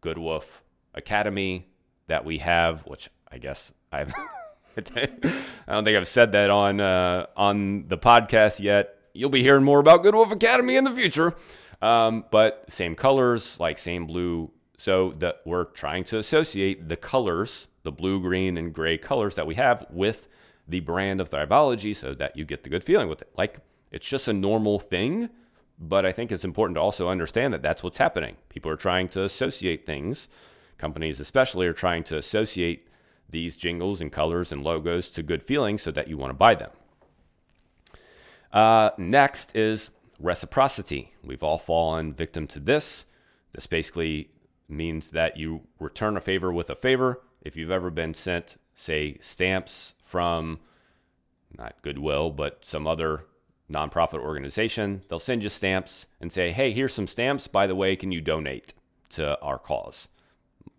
Good 0.00 0.16
Wolf 0.16 0.62
Academy 0.94 1.68
that 2.06 2.24
we 2.24 2.38
have, 2.38 2.86
which 2.86 3.10
I 3.30 3.36
guess 3.36 3.74
I've. 3.92 4.14
I 4.76 5.72
don't 5.72 5.84
think 5.84 5.96
I've 5.96 6.08
said 6.08 6.32
that 6.32 6.50
on 6.50 6.80
uh, 6.80 7.26
on 7.36 7.88
the 7.88 7.98
podcast 7.98 8.60
yet. 8.60 8.96
You'll 9.12 9.30
be 9.30 9.42
hearing 9.42 9.64
more 9.64 9.80
about 9.80 10.02
Good 10.02 10.14
Wolf 10.14 10.30
Academy 10.30 10.76
in 10.76 10.84
the 10.84 10.92
future. 10.92 11.34
Um, 11.80 12.24
but 12.30 12.64
same 12.68 12.94
colors, 12.94 13.56
like 13.58 13.78
same 13.78 14.06
blue 14.06 14.50
so 14.78 15.12
that 15.18 15.40
we're 15.44 15.64
trying 15.64 16.04
to 16.04 16.18
associate 16.18 16.88
the 16.88 16.96
colors, 16.96 17.66
the 17.82 17.92
blue, 17.92 18.20
green, 18.20 18.56
and 18.56 18.72
gray 18.72 18.96
colors 18.96 19.34
that 19.34 19.46
we 19.46 19.56
have 19.56 19.86
with 19.90 20.28
the 20.66 20.80
brand 20.80 21.20
of 21.20 21.30
Thriveology 21.30 21.94
so 21.94 22.14
that 22.14 22.36
you 22.36 22.44
get 22.44 22.62
the 22.62 22.70
good 22.70 22.84
feeling 22.84 23.08
with 23.08 23.20
it. 23.22 23.30
Like 23.36 23.58
it's 23.90 24.06
just 24.06 24.28
a 24.28 24.32
normal 24.32 24.78
thing, 24.78 25.30
but 25.78 26.04
I 26.06 26.12
think 26.12 26.30
it's 26.30 26.44
important 26.44 26.76
to 26.76 26.80
also 26.80 27.08
understand 27.08 27.52
that 27.54 27.62
that's 27.62 27.82
what's 27.82 27.98
happening. 27.98 28.36
People 28.48 28.70
are 28.70 28.76
trying 28.76 29.08
to 29.10 29.24
associate 29.24 29.86
things. 29.86 30.28
Companies, 30.78 31.18
especially, 31.18 31.66
are 31.66 31.72
trying 31.72 32.04
to 32.04 32.16
associate 32.16 32.87
these 33.30 33.56
jingles 33.56 34.00
and 34.00 34.12
colors 34.12 34.52
and 34.52 34.62
logos 34.62 35.10
to 35.10 35.22
good 35.22 35.42
feelings 35.42 35.82
so 35.82 35.90
that 35.90 36.08
you 36.08 36.16
want 36.16 36.30
to 36.30 36.34
buy 36.34 36.54
them. 36.54 36.70
Uh, 38.52 38.90
next 38.96 39.54
is 39.54 39.90
reciprocity. 40.18 41.12
We've 41.22 41.42
all 41.42 41.58
fallen 41.58 42.14
victim 42.14 42.46
to 42.48 42.60
this. 42.60 43.04
This 43.52 43.66
basically 43.66 44.30
means 44.68 45.10
that 45.10 45.36
you 45.36 45.62
return 45.78 46.16
a 46.16 46.20
favor 46.20 46.52
with 46.52 46.70
a 46.70 46.74
favor. 46.74 47.20
If 47.42 47.56
you've 47.56 47.70
ever 47.70 47.90
been 47.90 48.14
sent, 48.14 48.56
say, 48.76 49.18
stamps 49.20 49.92
from 50.02 50.60
not 51.56 51.80
Goodwill, 51.82 52.30
but 52.30 52.64
some 52.64 52.86
other 52.86 53.24
nonprofit 53.70 54.20
organization, 54.20 55.02
they'll 55.08 55.18
send 55.18 55.42
you 55.42 55.48
stamps 55.48 56.06
and 56.20 56.32
say, 56.32 56.52
hey, 56.52 56.72
here's 56.72 56.94
some 56.94 57.06
stamps. 57.06 57.46
By 57.46 57.66
the 57.66 57.74
way, 57.74 57.96
can 57.96 58.12
you 58.12 58.20
donate 58.20 58.74
to 59.10 59.38
our 59.40 59.58
cause? 59.58 60.08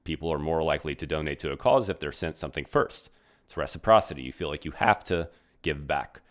People 0.04 0.32
are 0.32 0.40
more 0.40 0.64
likely 0.64 0.96
to 0.96 1.06
donate 1.06 1.40
to 1.40 1.52
a 1.52 1.58
cause 1.58 1.90
if 1.90 2.00
they're 2.00 2.12
sent 2.12 2.38
something 2.38 2.66
first. 2.66 3.10
It's 3.46 3.58
reciprocity. 3.58 4.22
You 4.22 4.32
feel 4.32 4.50
like 4.50 4.66
you 4.66 4.72
have 4.72 5.04
to 5.06 5.30
give 5.62 5.88
back. 5.88 6.22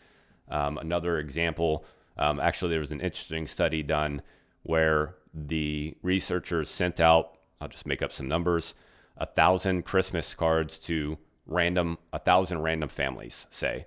Um, 0.50 0.78
another 0.78 1.18
example, 1.18 1.85
um, 2.16 2.40
actually, 2.40 2.70
there 2.70 2.81
was 2.81 2.92
an 2.92 3.00
interesting 3.00 3.46
study 3.46 3.83
done 3.83 4.22
where 4.62 5.14
the 5.35 5.94
researchers 6.02 6.70
sent 6.70 7.00
out 7.00 7.38
I'll 7.61 7.68
just 7.68 7.87
make 7.87 8.02
up 8.02 8.12
some 8.12 8.28
numbers, 8.28 8.74
a 9.16 9.26
thousand 9.26 9.85
Christmas 9.85 10.35
cards 10.35 10.78
to 10.78 11.18
random, 11.46 11.98
a 12.12 12.18
thousand 12.18 12.62
random 12.62 12.88
families, 12.88 13.46
say. 13.50 13.87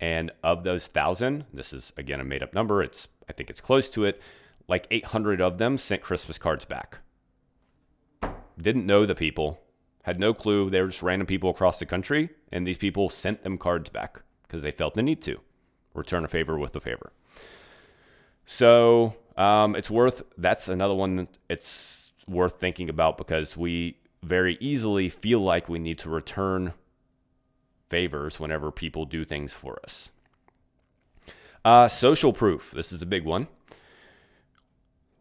And 0.00 0.32
of 0.42 0.64
those 0.64 0.88
thousand, 0.88 1.44
this 1.52 1.72
is 1.72 1.92
again 1.96 2.20
a 2.20 2.24
made 2.24 2.42
up 2.42 2.54
number, 2.54 2.82
it's, 2.82 3.08
I 3.28 3.32
think 3.32 3.50
it's 3.50 3.60
close 3.60 3.88
to 3.90 4.04
it, 4.04 4.20
like 4.66 4.86
800 4.90 5.40
of 5.40 5.58
them 5.58 5.78
sent 5.78 6.02
Christmas 6.02 6.38
cards 6.38 6.64
back. 6.64 6.98
Didn't 8.60 8.86
know 8.86 9.04
the 9.06 9.14
people, 9.14 9.60
had 10.02 10.20
no 10.20 10.32
clue. 10.34 10.70
They 10.70 10.80
were 10.80 10.88
just 10.88 11.02
random 11.02 11.26
people 11.26 11.50
across 11.50 11.78
the 11.78 11.86
country, 11.86 12.30
and 12.52 12.66
these 12.66 12.78
people 12.78 13.08
sent 13.08 13.42
them 13.42 13.58
cards 13.58 13.88
back 13.88 14.22
because 14.46 14.62
they 14.62 14.70
felt 14.70 14.94
the 14.94 15.02
need 15.02 15.22
to 15.22 15.40
return 15.94 16.24
a 16.24 16.28
favor 16.28 16.58
with 16.58 16.76
a 16.76 16.80
favor. 16.80 17.12
So 18.46 19.16
um, 19.36 19.74
it's 19.74 19.90
worth, 19.90 20.22
that's 20.36 20.68
another 20.68 20.94
one. 20.94 21.16
That 21.16 21.38
it's 21.48 22.12
worth 22.28 22.60
thinking 22.60 22.88
about 22.88 23.18
because 23.18 23.56
we 23.56 23.98
very 24.22 24.56
easily 24.60 25.08
feel 25.08 25.40
like 25.40 25.68
we 25.68 25.78
need 25.78 25.98
to 26.00 26.10
return 26.10 26.72
favors 27.88 28.40
whenever 28.40 28.70
people 28.70 29.04
do 29.04 29.24
things 29.24 29.52
for 29.52 29.78
us. 29.84 30.10
Uh, 31.64 31.88
social 31.88 32.32
proof. 32.32 32.72
This 32.72 32.92
is 32.92 33.02
a 33.02 33.06
big 33.06 33.24
one. 33.24 33.48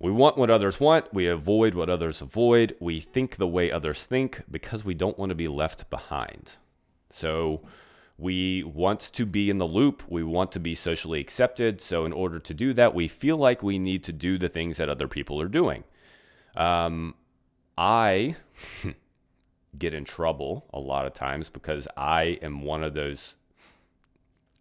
We 0.03 0.11
want 0.11 0.37
what 0.37 0.49
others 0.49 0.81
want. 0.81 1.13
We 1.13 1.27
avoid 1.27 1.75
what 1.75 1.89
others 1.89 2.21
avoid. 2.21 2.75
We 2.81 2.99
think 2.99 3.37
the 3.37 3.47
way 3.47 3.71
others 3.71 4.03
think 4.03 4.43
because 4.51 4.83
we 4.83 4.93
don't 4.93 5.17
want 5.17 5.29
to 5.29 5.35
be 5.35 5.47
left 5.47 5.89
behind. 5.89 6.51
So 7.15 7.61
we 8.17 8.63
want 8.63 8.99
to 9.13 9.25
be 9.25 9.49
in 9.49 9.59
the 9.59 9.65
loop. 9.65 10.03
We 10.09 10.21
want 10.21 10.51
to 10.51 10.59
be 10.59 10.75
socially 10.75 11.21
accepted. 11.21 11.79
So, 11.79 12.03
in 12.03 12.11
order 12.11 12.37
to 12.37 12.53
do 12.53 12.73
that, 12.73 12.93
we 12.93 13.07
feel 13.07 13.37
like 13.37 13.63
we 13.63 13.79
need 13.79 14.03
to 14.03 14.11
do 14.11 14.37
the 14.37 14.49
things 14.49 14.75
that 14.75 14.89
other 14.89 15.07
people 15.07 15.39
are 15.39 15.47
doing. 15.47 15.85
Um, 16.57 17.15
I 17.77 18.35
get 19.77 19.93
in 19.93 20.03
trouble 20.03 20.65
a 20.73 20.81
lot 20.81 21.05
of 21.05 21.13
times 21.13 21.49
because 21.49 21.87
I 21.95 22.39
am 22.41 22.61
one 22.61 22.83
of 22.83 22.93
those 22.93 23.35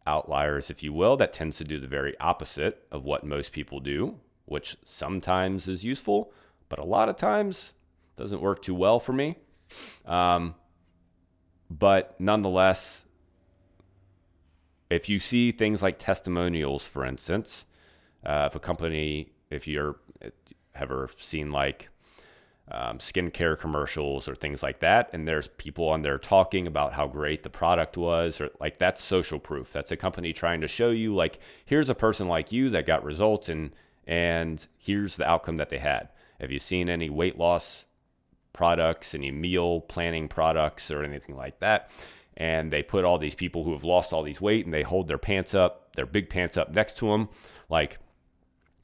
outliers, 0.06 0.70
if 0.70 0.84
you 0.84 0.92
will, 0.92 1.16
that 1.16 1.32
tends 1.32 1.56
to 1.56 1.64
do 1.64 1.80
the 1.80 1.88
very 1.88 2.16
opposite 2.20 2.86
of 2.92 3.02
what 3.02 3.24
most 3.24 3.50
people 3.50 3.80
do, 3.80 4.20
which 4.46 4.76
sometimes 4.84 5.68
is 5.68 5.84
useful, 5.84 6.32
but 6.68 6.78
a 6.78 6.84
lot 6.84 7.08
of 7.08 7.16
times 7.16 7.74
doesn't 8.16 8.40
work 8.40 8.62
too 8.62 8.74
well 8.74 8.98
for 9.00 9.12
me. 9.12 9.36
Um, 10.04 10.54
but 11.70 12.20
nonetheless, 12.20 13.02
if 14.90 15.08
you 15.08 15.20
see 15.20 15.52
things 15.52 15.82
like 15.82 15.98
testimonials, 15.98 16.86
for 16.86 17.04
instance, 17.04 17.64
uh, 18.24 18.48
if 18.50 18.54
a 18.54 18.60
company, 18.60 19.32
if 19.50 19.66
you're 19.66 19.96
ever 20.74 21.08
seen 21.18 21.50
like 21.50 21.88
um, 22.70 22.98
skincare 22.98 23.58
commercials 23.58 24.28
or 24.28 24.34
things 24.34 24.62
like 24.62 24.80
that, 24.80 25.08
and 25.12 25.26
there's 25.26 25.48
people 25.48 25.88
on 25.88 26.02
there 26.02 26.18
talking 26.18 26.66
about 26.66 26.92
how 26.92 27.06
great 27.06 27.42
the 27.42 27.50
product 27.50 27.96
was, 27.96 28.40
or 28.40 28.50
like 28.60 28.78
that's 28.78 29.02
social 29.02 29.38
proof. 29.38 29.72
That's 29.72 29.92
a 29.92 29.96
company 29.96 30.32
trying 30.32 30.60
to 30.60 30.68
show 30.68 30.90
you 30.90 31.14
like 31.14 31.38
here's 31.64 31.88
a 31.88 31.94
person 31.94 32.28
like 32.28 32.52
you 32.52 32.70
that 32.70 32.86
got 32.86 33.02
results, 33.04 33.48
and 33.48 33.72
and 34.06 34.66
here's 34.78 35.16
the 35.16 35.28
outcome 35.28 35.56
that 35.58 35.68
they 35.68 35.78
had. 35.78 36.08
Have 36.40 36.50
you 36.50 36.58
seen 36.58 36.88
any 36.88 37.08
weight 37.08 37.38
loss 37.38 37.84
products, 38.52 39.14
any 39.14 39.30
meal 39.30 39.80
planning 39.80 40.28
products, 40.28 40.90
or 40.90 41.04
anything 41.04 41.36
like 41.36 41.60
that? 41.60 41.90
And 42.36 42.72
they 42.72 42.82
put 42.82 43.04
all 43.04 43.18
these 43.18 43.34
people 43.34 43.64
who 43.64 43.72
have 43.72 43.84
lost 43.84 44.12
all 44.12 44.22
these 44.22 44.40
weight, 44.40 44.64
and 44.64 44.74
they 44.74 44.82
hold 44.82 45.08
their 45.08 45.18
pants 45.18 45.54
up, 45.54 45.94
their 45.94 46.06
big 46.06 46.30
pants 46.30 46.56
up 46.56 46.72
next 46.72 46.96
to 46.98 47.08
them, 47.08 47.28
like 47.68 47.98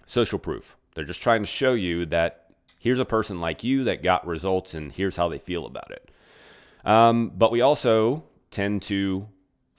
social 0.07 0.39
proof. 0.39 0.77
They're 0.95 1.05
just 1.05 1.23
trying 1.23 1.43
to 1.43 1.47
show 1.47 1.75
you 1.75 2.07
that 2.07 2.51
here's 2.79 2.99
a 2.99 3.05
person 3.05 3.41
like 3.41 3.65
you 3.65 3.85
that 3.85 4.03
got 4.03 4.27
results 4.27 4.75
and 4.75 4.93
here's 4.93 5.17
how 5.17 5.29
they 5.29 5.39
feel 5.39 5.67
about 5.67 5.91
it. 5.91 6.11
Um, 6.85 7.33
but 7.37 7.51
we 7.51 7.61
also 7.61 8.25
tend 8.51 8.83
to 8.83 9.29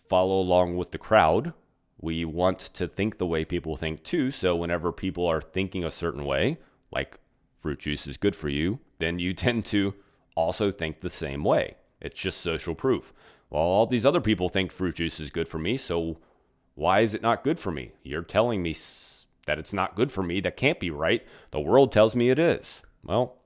follow 0.07 0.39
along 0.39 0.77
with 0.77 0.91
the 0.91 0.97
crowd. 0.97 1.53
We 1.99 2.25
want 2.25 2.59
to 2.59 2.87
think 2.87 3.17
the 3.17 3.25
way 3.25 3.45
people 3.45 3.75
think 3.75 4.03
too. 4.03 4.31
So 4.31 4.55
whenever 4.55 4.91
people 4.91 5.25
are 5.27 5.41
thinking 5.41 5.83
a 5.83 5.91
certain 5.91 6.25
way, 6.25 6.57
like 6.91 7.19
fruit 7.59 7.79
juice 7.79 8.07
is 8.07 8.17
good 8.17 8.35
for 8.35 8.49
you, 8.49 8.79
then 8.99 9.19
you 9.19 9.33
tend 9.45 9.65
to 9.65 9.93
also 10.35 10.71
think 10.71 11.01
the 11.01 11.09
same 11.09 11.43
way. 11.43 11.75
It's 12.01 12.19
just 12.19 12.41
social 12.41 12.75
proof. 12.75 13.13
Well, 13.49 13.63
all 13.63 13.85
these 13.85 14.05
other 14.05 14.21
people 14.21 14.47
think 14.47 14.71
fruit 14.71 14.95
juice 14.95 15.19
is 15.19 15.29
good 15.29 15.47
for 15.47 15.57
me, 15.57 15.75
so 15.75 16.17
why 16.75 17.01
is 17.01 17.13
it 17.13 17.21
not 17.21 17.43
good 17.43 17.59
for 17.59 17.71
me? 17.71 17.91
You're 18.03 18.21
telling 18.21 18.61
me 18.61 18.75
that 19.45 19.59
it's 19.59 19.73
not 19.73 19.95
good 19.95 20.11
for 20.11 20.23
me. 20.23 20.39
That 20.39 20.55
can't 20.55 20.79
be 20.79 20.91
right. 20.91 21.25
The 21.51 21.59
world 21.59 21.91
tells 21.91 22.15
me 22.15 22.29
it 22.29 22.39
is. 22.39 22.83
Well, 23.03 23.37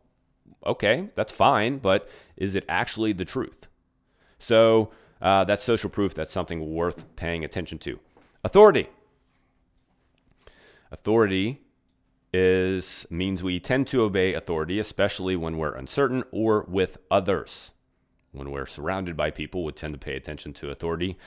okay, 0.66 1.10
that's 1.16 1.32
fine, 1.32 1.78
but 1.78 2.10
is 2.36 2.54
it 2.56 2.66
actually 2.68 3.14
the 3.14 3.26
truth? 3.26 3.68
So 4.40 4.92
uh, 5.22 5.46
that's 5.46 5.64
social 5.64 5.90
proof. 5.90 6.14
That's 6.14 6.32
something 6.32 6.76
worth 6.76 7.16
paying 7.16 7.44
attention 7.44 7.78
to. 7.80 8.00
Authority. 8.44 8.90
Authority 10.92 11.62
is 12.34 13.06
means 13.10 13.44
we 13.44 13.60
tend 13.60 13.88
to 13.88 14.02
obey 14.02 14.34
authority, 14.34 14.80
especially 14.80 15.36
when 15.36 15.58
we're 15.58 15.76
uncertain 15.76 16.24
or 16.32 16.66
with 16.68 16.98
others. 17.10 17.72
When 18.32 18.52
we're 18.52 18.66
surrounded 18.66 19.16
by 19.16 19.32
people, 19.32 19.64
we 19.64 19.72
tend 19.72 19.94
to 19.94 20.00
pay 20.00 20.16
attention 20.16 20.54
to 20.54 20.72
authority 20.72 21.18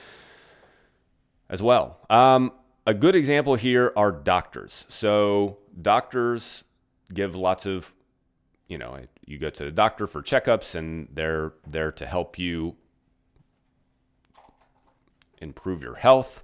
as 1.49 1.61
well. 1.61 1.99
Um, 2.09 2.51
a 2.85 2.93
good 2.93 3.15
example 3.15 3.55
here 3.55 3.93
are 3.95 4.11
doctors. 4.11 4.85
So 4.89 5.57
doctors 5.81 6.63
give 7.13 7.35
lots 7.35 7.65
of 7.65 7.93
you 8.67 8.77
know, 8.77 8.99
you 9.25 9.37
go 9.37 9.49
to 9.49 9.63
the 9.63 9.71
doctor 9.71 10.07
for 10.07 10.21
checkups 10.21 10.75
and 10.75 11.07
they're 11.13 11.53
there 11.65 11.91
to 11.93 12.05
help 12.05 12.37
you 12.37 12.75
improve 15.39 15.81
your 15.81 15.95
health. 15.95 16.43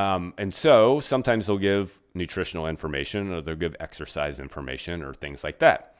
Um, 0.00 0.32
and 0.38 0.54
so 0.54 1.00
sometimes 1.00 1.46
they'll 1.46 1.58
give 1.58 1.98
nutritional 2.14 2.66
information 2.66 3.32
or 3.32 3.42
they'll 3.42 3.54
give 3.54 3.76
exercise 3.80 4.40
information 4.40 5.02
or 5.02 5.12
things 5.12 5.44
like 5.44 5.58
that. 5.58 5.96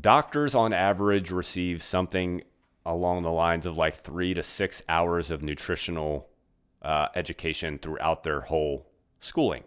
Doctors 0.00 0.54
on 0.54 0.72
average 0.72 1.30
receive 1.30 1.82
something 1.82 2.42
along 2.86 3.22
the 3.22 3.30
lines 3.30 3.66
of 3.66 3.76
like 3.76 3.96
three 3.96 4.32
to 4.34 4.42
six 4.42 4.82
hours 4.88 5.30
of 5.30 5.42
nutritional 5.42 6.28
uh, 6.82 7.08
education 7.14 7.78
throughout 7.78 8.24
their 8.24 8.40
whole 8.40 8.86
schooling. 9.20 9.64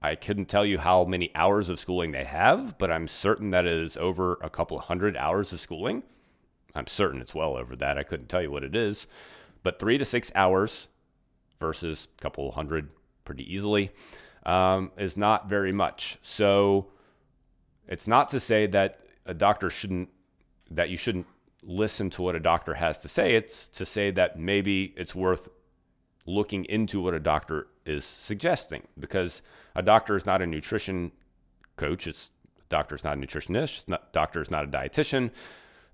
I 0.00 0.14
couldn't 0.14 0.46
tell 0.46 0.66
you 0.66 0.78
how 0.78 1.04
many 1.04 1.30
hours 1.34 1.68
of 1.68 1.80
schooling 1.80 2.12
they 2.12 2.24
have, 2.24 2.78
but 2.78 2.90
I'm 2.90 3.08
certain 3.08 3.50
that 3.50 3.66
it 3.66 3.78
is 3.78 3.96
over 3.96 4.38
a 4.42 4.50
couple 4.50 4.78
hundred 4.78 5.16
hours 5.16 5.52
of 5.52 5.60
schooling. 5.60 6.02
I'm 6.74 6.86
certain 6.86 7.20
it's 7.20 7.34
well 7.34 7.56
over 7.56 7.74
that. 7.76 7.98
I 7.98 8.02
couldn't 8.04 8.28
tell 8.28 8.42
you 8.42 8.50
what 8.50 8.64
it 8.64 8.76
is, 8.76 9.06
but 9.62 9.78
three 9.78 9.98
to 9.98 10.04
six 10.04 10.30
hours 10.34 10.88
versus 11.58 12.08
a 12.18 12.22
couple 12.22 12.50
hundred 12.52 12.88
pretty 13.24 13.52
easily 13.52 13.90
um, 14.46 14.90
is 14.98 15.16
not 15.16 15.48
very 15.48 15.72
much. 15.72 16.18
So 16.22 16.88
it's 17.88 18.06
not 18.06 18.28
to 18.30 18.40
say 18.40 18.66
that 18.68 19.00
a 19.26 19.34
doctor 19.34 19.70
shouldn't, 19.70 20.08
that 20.70 20.90
you 20.90 20.96
shouldn't 20.96 21.26
listen 21.62 22.10
to 22.10 22.22
what 22.22 22.34
a 22.34 22.40
doctor 22.40 22.74
has 22.74 22.98
to 22.98 23.08
say. 23.08 23.34
It's 23.34 23.68
to 23.68 23.86
say 23.86 24.10
that 24.12 24.38
maybe 24.38 24.94
it's 24.96 25.14
worth 25.14 25.48
looking 26.26 26.64
into 26.66 27.00
what 27.00 27.14
a 27.14 27.20
doctor 27.20 27.68
is 27.86 28.04
suggesting 28.04 28.82
because 28.98 29.42
a 29.74 29.82
doctor 29.82 30.16
is 30.16 30.26
not 30.26 30.42
a 30.42 30.46
nutrition 30.46 31.12
coach. 31.76 32.06
It's 32.06 32.30
a 32.58 32.68
doctor 32.68 32.94
is 32.94 33.04
not 33.04 33.16
a 33.16 33.20
nutritionist. 33.20 33.78
It's 33.78 33.88
not, 33.88 34.12
doctor 34.12 34.40
is 34.40 34.50
not 34.50 34.64
a 34.64 34.68
dietitian. 34.68 35.30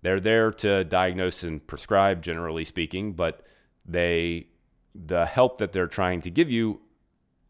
They're 0.03 0.21
there 0.21 0.51
to 0.53 0.85
diagnose 0.85 1.43
and 1.43 1.65
prescribe, 1.67 2.23
generally 2.23 2.65
speaking, 2.65 3.13
but 3.13 3.43
they 3.85 4.47
the 4.95 5.27
help 5.27 5.59
that 5.59 5.73
they're 5.73 5.87
trying 5.87 6.21
to 6.23 6.31
give 6.31 6.51
you 6.51 6.81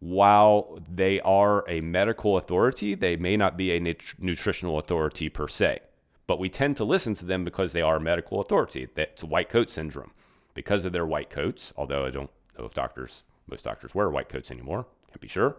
while 0.01 0.79
they 0.91 1.21
are 1.21 1.69
a 1.69 1.81
medical 1.83 2.39
authority, 2.39 2.95
they 2.95 3.17
may 3.17 3.37
not 3.37 3.57
be 3.57 3.73
a 3.73 3.81
nut- 3.81 4.15
nutritional 4.19 4.79
authority 4.79 5.29
per 5.29 5.47
se. 5.47 5.81
But 6.27 6.39
we 6.39 6.49
tend 6.49 6.77
to 6.79 6.85
listen 6.85 7.15
to 7.17 7.25
them 7.25 7.45
because 7.45 7.73
they 7.73 7.83
are 7.83 7.97
a 7.97 8.01
medical 8.01 8.41
authority. 8.41 8.89
That's 8.95 9.23
white 9.23 9.51
coat 9.51 9.71
syndrome. 9.71 10.13
Because 10.55 10.85
of 10.85 10.93
their 10.93 11.07
white 11.07 11.29
coats, 11.31 11.73
although 11.77 12.07
I 12.07 12.11
don't 12.11 12.31
know 12.59 12.65
if 12.65 12.75
doctors, 12.75 13.23
most 13.47 13.65
doctors 13.65 13.95
wear 13.95 14.09
white 14.09 14.29
coats 14.29 14.51
anymore, 14.51 14.87
can't 15.09 15.21
be 15.21 15.29
sure. 15.29 15.57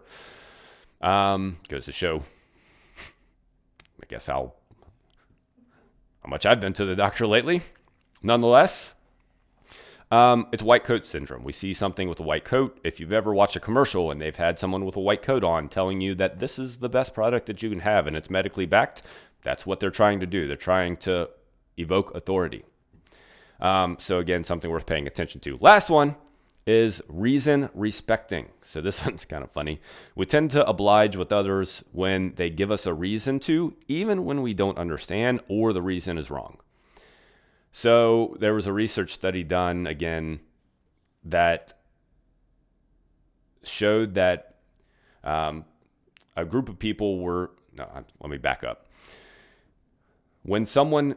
Um, 1.00 1.58
goes 1.68 1.84
to 1.86 1.92
show, 1.92 2.22
I 4.02 4.06
guess, 4.08 4.26
how, 4.26 4.54
how 6.22 6.28
much 6.28 6.46
I've 6.46 6.60
been 6.60 6.72
to 6.74 6.84
the 6.84 6.96
doctor 6.96 7.26
lately. 7.26 7.62
Nonetheless, 8.22 8.94
um, 10.12 10.46
it's 10.52 10.62
white 10.62 10.84
coat 10.84 11.06
syndrome. 11.06 11.42
We 11.42 11.52
see 11.52 11.72
something 11.72 12.06
with 12.06 12.20
a 12.20 12.22
white 12.22 12.44
coat. 12.44 12.78
If 12.84 13.00
you've 13.00 13.14
ever 13.14 13.32
watched 13.32 13.56
a 13.56 13.60
commercial 13.60 14.10
and 14.10 14.20
they've 14.20 14.36
had 14.36 14.58
someone 14.58 14.84
with 14.84 14.94
a 14.94 15.00
white 15.00 15.22
coat 15.22 15.42
on 15.42 15.70
telling 15.70 16.02
you 16.02 16.14
that 16.16 16.38
this 16.38 16.58
is 16.58 16.76
the 16.76 16.90
best 16.90 17.14
product 17.14 17.46
that 17.46 17.62
you 17.62 17.70
can 17.70 17.80
have 17.80 18.06
and 18.06 18.14
it's 18.14 18.28
medically 18.28 18.66
backed, 18.66 19.02
that's 19.40 19.64
what 19.64 19.80
they're 19.80 19.90
trying 19.90 20.20
to 20.20 20.26
do. 20.26 20.46
They're 20.46 20.56
trying 20.56 20.98
to 20.98 21.30
evoke 21.78 22.14
authority. 22.14 22.62
Um, 23.58 23.96
so, 24.00 24.18
again, 24.18 24.44
something 24.44 24.70
worth 24.70 24.84
paying 24.84 25.06
attention 25.06 25.40
to. 25.42 25.56
Last 25.62 25.88
one 25.88 26.16
is 26.66 27.00
reason 27.08 27.70
respecting. 27.72 28.48
So 28.70 28.82
this 28.82 29.02
one's 29.06 29.24
kind 29.24 29.42
of 29.42 29.50
funny. 29.50 29.80
We 30.14 30.26
tend 30.26 30.50
to 30.50 30.66
oblige 30.66 31.16
with 31.16 31.32
others 31.32 31.82
when 31.92 32.34
they 32.36 32.50
give 32.50 32.70
us 32.70 32.84
a 32.84 32.92
reason 32.92 33.40
to, 33.40 33.74
even 33.88 34.26
when 34.26 34.42
we 34.42 34.52
don't 34.52 34.76
understand 34.76 35.40
or 35.48 35.72
the 35.72 35.80
reason 35.80 36.18
is 36.18 36.30
wrong. 36.30 36.58
So 37.72 38.36
there 38.38 38.54
was 38.54 38.66
a 38.66 38.72
research 38.72 39.12
study 39.12 39.42
done 39.42 39.86
again 39.86 40.40
that 41.24 41.78
showed 43.64 44.14
that 44.14 44.56
um, 45.24 45.64
a 46.36 46.44
group 46.44 46.68
of 46.68 46.78
people 46.78 47.18
were. 47.18 47.50
No, 47.74 47.88
let 48.20 48.30
me 48.30 48.36
back 48.36 48.64
up. 48.64 48.86
When 50.42 50.66
someone 50.66 51.16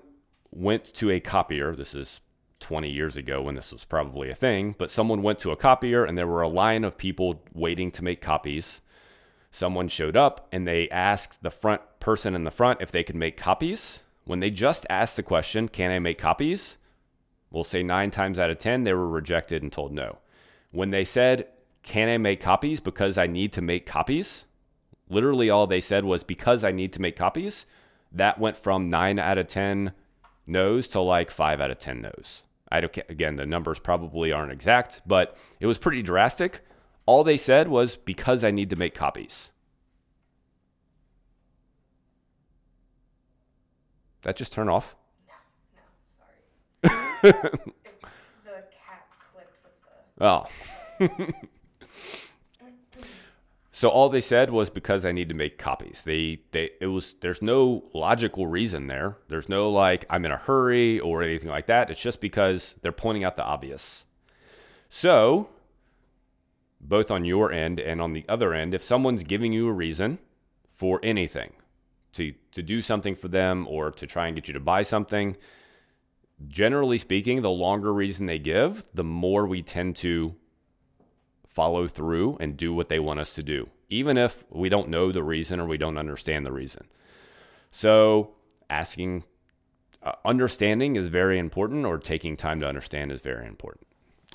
went 0.51 0.85
to 0.95 1.11
a 1.11 1.19
copier, 1.19 1.75
this 1.75 1.93
is 1.93 2.21
20 2.61 2.89
years 2.89 3.17
ago 3.17 3.41
when 3.41 3.55
this 3.55 3.73
was 3.73 3.83
probably 3.83 4.29
a 4.29 4.35
thing, 4.35 4.75
but 4.77 4.89
someone 4.89 5.21
went 5.21 5.39
to 5.39 5.51
a 5.51 5.57
copier 5.57 6.05
and 6.05 6.17
there 6.17 6.27
were 6.27 6.41
a 6.41 6.47
line 6.47 6.85
of 6.85 6.97
people 6.97 7.43
waiting 7.53 7.91
to 7.91 8.03
make 8.03 8.21
copies. 8.21 8.79
Someone 9.51 9.89
showed 9.89 10.15
up 10.15 10.47
and 10.51 10.65
they 10.65 10.89
asked 10.89 11.43
the 11.43 11.51
front 11.51 11.81
person 11.99 12.35
in 12.35 12.45
the 12.45 12.51
front 12.51 12.81
if 12.81 12.91
they 12.91 13.03
could 13.03 13.15
make 13.15 13.35
copies. 13.35 13.99
When 14.25 14.39
they 14.39 14.49
just 14.49 14.85
asked 14.89 15.15
the 15.15 15.23
question, 15.23 15.69
Can 15.69 15.91
I 15.91 15.99
make 15.99 16.17
copies? 16.17 16.77
We'll 17.51 17.63
say 17.63 17.83
nine 17.83 18.11
times 18.11 18.37
out 18.37 18.49
of 18.49 18.59
10, 18.59 18.83
they 18.83 18.93
were 18.93 19.07
rejected 19.07 19.63
and 19.63 19.71
told 19.71 19.93
no. 19.93 20.17
When 20.71 20.89
they 20.89 21.05
said, 21.05 21.47
Can 21.83 22.09
I 22.09 22.17
make 22.17 22.41
copies 22.41 22.79
because 22.79 23.17
I 23.17 23.27
need 23.27 23.53
to 23.53 23.61
make 23.61 23.85
copies? 23.85 24.45
Literally 25.07 25.49
all 25.49 25.67
they 25.67 25.79
said 25.79 26.03
was, 26.03 26.23
Because 26.23 26.63
I 26.63 26.71
need 26.71 26.91
to 26.93 27.01
make 27.01 27.15
copies. 27.15 27.65
That 28.11 28.39
went 28.39 28.57
from 28.57 28.89
nine 28.89 29.19
out 29.19 29.37
of 29.37 29.47
10 29.47 29.93
no's 30.47 30.87
to 30.89 30.99
like 30.99 31.31
five 31.31 31.61
out 31.61 31.71
of 31.71 31.79
10 31.79 32.01
no's. 32.01 32.43
I 32.71 32.81
don't, 32.81 32.97
again, 33.09 33.35
the 33.35 33.45
numbers 33.45 33.79
probably 33.79 34.31
aren't 34.31 34.51
exact, 34.51 35.01
but 35.05 35.37
it 35.59 35.67
was 35.67 35.77
pretty 35.77 36.01
drastic. 36.01 36.61
All 37.05 37.23
they 37.23 37.37
said 37.37 37.67
was 37.67 37.95
because 37.95 38.43
I 38.43 38.51
need 38.51 38.71
to 38.71 38.75
make 38.75 38.95
copies. 38.95 39.49
That 44.25 44.35
just 44.35 44.51
turn 44.51 44.69
off? 44.69 44.95
No, 45.27 46.83
no, 46.83 46.91
sorry. 47.21 47.33
the 48.43 48.63
cat 48.73 49.07
clicked 49.31 49.57
with 49.63 49.75
the. 50.17 50.25
Oh. 50.25 51.41
So 53.77 53.89
all 53.89 54.07
they 54.07 54.21
said 54.21 54.51
was 54.51 54.69
because 54.69 55.03
I 55.03 55.11
need 55.11 55.27
to 55.27 55.35
make 55.35 55.57
copies. 55.57 56.03
They 56.05 56.39
they 56.51 56.69
it 56.79 56.87
was 56.87 57.15
there's 57.19 57.41
no 57.41 57.83
logical 57.93 58.47
reason 58.47 58.87
there. 58.87 59.17
There's 59.27 59.49
no 59.49 59.69
like 59.69 60.05
I'm 60.09 60.23
in 60.23 60.31
a 60.31 60.37
hurry 60.37 60.97
or 61.01 61.21
anything 61.21 61.49
like 61.49 61.67
that. 61.67 61.91
It's 61.91 61.99
just 61.99 62.21
because 62.21 62.75
they're 62.81 62.93
pointing 62.93 63.25
out 63.25 63.35
the 63.35 63.43
obvious. 63.43 64.05
So 64.89 65.49
both 66.79 67.11
on 67.11 67.25
your 67.25 67.51
end 67.51 67.81
and 67.81 67.99
on 67.99 68.13
the 68.13 68.23
other 68.29 68.53
end, 68.53 68.73
if 68.73 68.81
someone's 68.81 69.23
giving 69.23 69.51
you 69.51 69.67
a 69.67 69.73
reason 69.73 70.19
for 70.73 71.01
anything, 71.03 71.51
to, 72.15 72.33
to 72.53 72.61
do 72.61 72.81
something 72.81 73.15
for 73.15 73.27
them 73.27 73.67
or 73.69 73.91
to 73.91 74.07
try 74.07 74.27
and 74.27 74.35
get 74.35 74.47
you 74.47 74.53
to 74.53 74.59
buy 74.59 74.83
something, 74.83 75.37
generally 76.47 76.97
speaking, 76.97 77.41
the 77.41 77.49
longer 77.49 77.93
reason 77.93 78.25
they 78.25 78.39
give, 78.39 78.85
the 78.93 79.03
more 79.03 79.45
we 79.45 79.61
tend 79.61 79.95
to 79.97 80.35
follow 81.47 81.87
through 81.87 82.37
and 82.39 82.57
do 82.57 82.73
what 82.73 82.89
they 82.89 82.99
want 82.99 83.19
us 83.19 83.33
to 83.33 83.43
do, 83.43 83.69
even 83.89 84.17
if 84.17 84.43
we 84.49 84.67
don't 84.69 84.89
know 84.89 85.11
the 85.11 85.23
reason 85.23 85.59
or 85.59 85.65
we 85.65 85.77
don't 85.77 85.97
understand 85.97 86.45
the 86.45 86.51
reason. 86.51 86.85
So, 87.71 88.31
asking, 88.69 89.23
uh, 90.01 90.13
understanding 90.23 90.95
is 90.95 91.07
very 91.07 91.39
important, 91.39 91.85
or 91.85 91.97
taking 91.97 92.37
time 92.37 92.59
to 92.61 92.67
understand 92.67 93.11
is 93.11 93.21
very 93.21 93.47
important. 93.47 93.87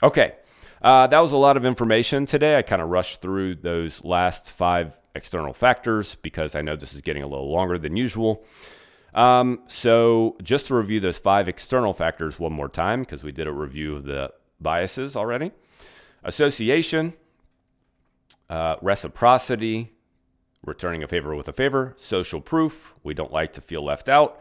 Okay, 0.03 0.35
uh, 0.83 1.07
that 1.07 1.21
was 1.21 1.33
a 1.33 1.37
lot 1.37 1.57
of 1.57 1.65
information 1.65 2.27
today. 2.27 2.57
I 2.57 2.63
kind 2.63 2.83
of 2.83 2.89
rushed 2.89 3.21
through 3.21 3.57
those 3.57 4.03
last 4.05 4.51
five 4.51 5.00
external 5.15 5.53
factors 5.53 6.17
because 6.17 6.55
I 6.55 6.63
know 6.63 6.77
this 6.77 6.95
is 6.95 7.01
getting 7.01 7.23
a 7.23 7.27
little 7.27 7.51
longer 7.51 7.79
than 7.79 7.97
usual. 7.97 8.45
Um, 9.13 9.63
so, 9.67 10.37
just 10.43 10.67
to 10.67 10.75
review 10.75 11.01
those 11.01 11.19
five 11.19 11.49
external 11.49 11.93
factors 11.93 12.39
one 12.39 12.53
more 12.53 12.69
time, 12.69 13.01
because 13.01 13.25
we 13.25 13.33
did 13.33 13.49
a 13.49 13.53
review 13.53 13.97
of 13.97 14.05
the 14.05 14.33
biases 14.61 15.17
already 15.17 15.51
association, 16.23 17.15
uh, 18.49 18.77
reciprocity, 18.83 19.93
returning 20.65 21.03
a 21.03 21.09
favor 21.09 21.35
with 21.35 21.49
a 21.49 21.53
favor, 21.53 21.95
social 21.99 22.41
proof, 22.41 22.95
we 23.03 23.15
don't 23.15 23.33
like 23.33 23.53
to 23.55 23.61
feel 23.61 23.85
left 23.85 24.09
out, 24.09 24.41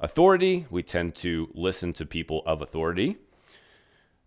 authority, 0.00 0.66
we 0.70 0.82
tend 0.82 1.14
to 1.16 1.48
listen 1.54 1.92
to 1.92 2.06
people 2.06 2.42
of 2.46 2.62
authority, 2.62 3.16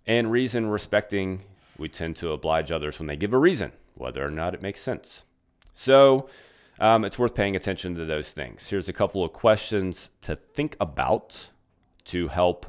and 0.05 0.31
reason 0.31 0.69
respecting, 0.69 1.41
we 1.77 1.87
tend 1.87 2.15
to 2.17 2.31
oblige 2.31 2.71
others 2.71 2.99
when 2.99 3.07
they 3.07 3.15
give 3.15 3.33
a 3.33 3.37
reason, 3.37 3.71
whether 3.95 4.25
or 4.25 4.31
not 4.31 4.53
it 4.53 4.61
makes 4.61 4.81
sense. 4.81 5.23
So, 5.81 6.29
um, 6.79 7.03
it's 7.03 7.17
worth 7.17 7.33
paying 7.33 7.55
attention 7.55 7.95
to 7.95 8.05
those 8.05 8.29
things. 8.29 8.67
Here's 8.67 8.87
a 8.87 8.93
couple 8.93 9.23
of 9.23 9.33
questions 9.33 10.11
to 10.21 10.35
think 10.35 10.77
about 10.79 11.49
to 12.05 12.27
help 12.27 12.67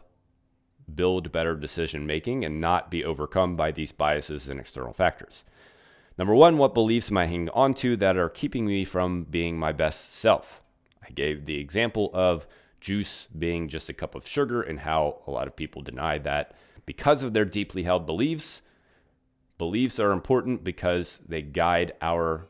build 0.95 1.31
better 1.31 1.55
decision 1.55 2.07
making 2.07 2.43
and 2.43 2.59
not 2.59 2.91
be 2.91 3.05
overcome 3.05 3.55
by 3.55 3.71
these 3.71 3.93
biases 3.93 4.49
and 4.49 4.59
external 4.59 4.95
factors. 4.95 5.45
Number 6.17 6.35
one, 6.35 6.57
what 6.57 6.73
beliefs 6.73 7.11
am 7.11 7.19
I 7.19 7.27
hanging 7.27 7.51
on 7.51 7.75
to 7.75 7.99
that 7.99 8.17
are 8.17 8.31
keeping 8.31 8.65
me 8.65 8.83
from 8.87 9.25
being 9.25 9.59
my 9.59 9.73
best 9.73 10.15
self? 10.15 10.63
I 11.07 11.11
gave 11.11 11.45
the 11.45 11.61
example 11.61 12.09
of 12.15 12.47
juice 12.81 13.27
being 13.39 13.69
just 13.69 13.91
a 13.91 13.93
cup 13.93 14.15
of 14.15 14.27
sugar 14.27 14.63
and 14.63 14.81
how 14.81 15.19
a 15.27 15.31
lot 15.31 15.49
of 15.49 15.55
people 15.55 15.83
deny 15.83 16.17
that 16.17 16.55
because 16.87 17.23
of 17.23 17.35
their 17.35 17.45
deeply 17.45 17.83
held 17.83 18.07
beliefs. 18.07 18.63
Beliefs 19.59 20.01
are 20.01 20.13
important 20.13 20.65
because 20.65 21.21
they 21.29 21.43
guide 21.43 21.93
our 22.01 22.49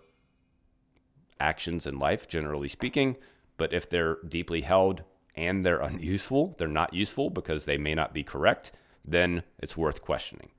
actions 1.42 1.86
in 1.86 1.98
life, 1.98 2.28
generally 2.28 2.68
speaking. 2.68 3.16
But 3.58 3.74
if 3.74 3.90
they're 3.90 4.18
deeply 4.26 4.62
held 4.62 5.02
and 5.34 5.66
they're 5.66 5.80
unuseful, 5.90 6.54
they're 6.56 6.68
not 6.68 6.94
useful 6.94 7.28
because 7.28 7.64
they 7.64 7.76
may 7.76 7.94
not 7.94 8.14
be 8.14 8.22
correct, 8.22 8.72
then 9.04 9.42
it's 9.58 9.76
worth 9.76 10.00
questioning. 10.00 10.50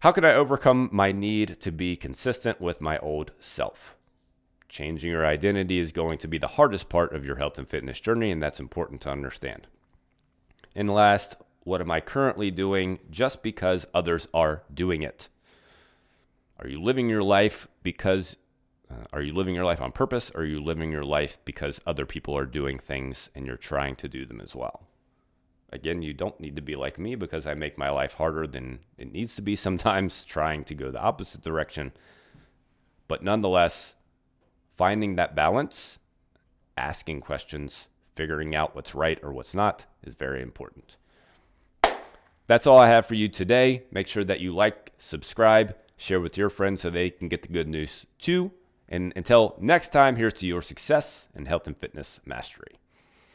How 0.00 0.12
can 0.12 0.24
I 0.24 0.34
overcome 0.34 0.88
my 0.92 1.12
need 1.12 1.60
to 1.60 1.70
be 1.70 1.96
consistent 1.96 2.60
with 2.60 2.80
my 2.80 2.98
old 2.98 3.32
self? 3.38 3.96
Changing 4.68 5.10
your 5.10 5.26
identity 5.26 5.78
is 5.78 5.92
going 5.92 6.16
to 6.18 6.28
be 6.28 6.38
the 6.38 6.46
hardest 6.46 6.88
part 6.88 7.12
of 7.12 7.24
your 7.24 7.36
health 7.36 7.58
and 7.58 7.68
fitness 7.68 8.00
journey, 8.00 8.30
and 8.30 8.42
that's 8.42 8.60
important 8.60 9.00
to 9.02 9.10
understand. 9.10 9.66
And 10.74 10.88
last, 10.88 11.36
what 11.64 11.80
am 11.80 11.90
I 11.90 12.00
currently 12.00 12.50
doing 12.50 13.00
just 13.10 13.42
because 13.42 13.86
others 13.92 14.26
are 14.32 14.62
doing 14.72 15.02
it? 15.02 15.28
Are 16.58 16.68
you 16.68 16.80
living 16.80 17.08
your 17.08 17.22
life 17.22 17.68
because 17.82 18.36
uh, 18.90 19.04
are 19.12 19.22
you 19.22 19.32
living 19.32 19.54
your 19.54 19.64
life 19.64 19.80
on 19.80 19.92
purpose 19.92 20.30
or 20.34 20.42
are 20.42 20.46
you 20.46 20.62
living 20.62 20.90
your 20.90 21.04
life 21.04 21.38
because 21.44 21.80
other 21.86 22.04
people 22.04 22.36
are 22.36 22.46
doing 22.46 22.78
things 22.78 23.30
and 23.34 23.46
you're 23.46 23.56
trying 23.56 23.94
to 23.96 24.08
do 24.08 24.26
them 24.26 24.40
as 24.40 24.54
well? 24.54 24.88
Again, 25.72 26.02
you 26.02 26.12
don't 26.12 26.40
need 26.40 26.56
to 26.56 26.62
be 26.62 26.74
like 26.74 26.98
me 26.98 27.14
because 27.14 27.46
I 27.46 27.54
make 27.54 27.78
my 27.78 27.90
life 27.90 28.14
harder 28.14 28.46
than 28.46 28.80
it 28.98 29.12
needs 29.12 29.36
to 29.36 29.42
be 29.42 29.54
sometimes, 29.54 30.24
trying 30.28 30.64
to 30.64 30.74
go 30.74 30.90
the 30.90 31.00
opposite 31.00 31.42
direction. 31.42 31.92
But 33.06 33.22
nonetheless, 33.22 33.94
finding 34.76 35.16
that 35.16 35.36
balance, 35.36 35.98
asking 36.76 37.20
questions, 37.20 37.86
figuring 38.16 38.54
out 38.56 38.74
what's 38.74 38.94
right 38.94 39.20
or 39.22 39.32
what's 39.32 39.54
not 39.54 39.84
is 40.02 40.14
very 40.14 40.42
important. 40.42 40.96
That's 42.48 42.66
all 42.66 42.80
I 42.80 42.88
have 42.88 43.06
for 43.06 43.14
you 43.14 43.28
today. 43.28 43.84
Make 43.92 44.08
sure 44.08 44.24
that 44.24 44.40
you 44.40 44.52
like, 44.52 44.92
subscribe, 44.98 45.76
share 45.96 46.20
with 46.20 46.36
your 46.36 46.50
friends 46.50 46.82
so 46.82 46.90
they 46.90 47.10
can 47.10 47.28
get 47.28 47.42
the 47.42 47.48
good 47.48 47.68
news 47.68 48.06
too. 48.18 48.50
And 48.90 49.12
until 49.14 49.54
next 49.60 49.90
time, 49.90 50.16
here's 50.16 50.34
to 50.34 50.46
your 50.46 50.62
success 50.62 51.28
and 51.34 51.46
health 51.46 51.66
and 51.66 51.76
fitness 51.76 52.20
mastery. 52.24 52.79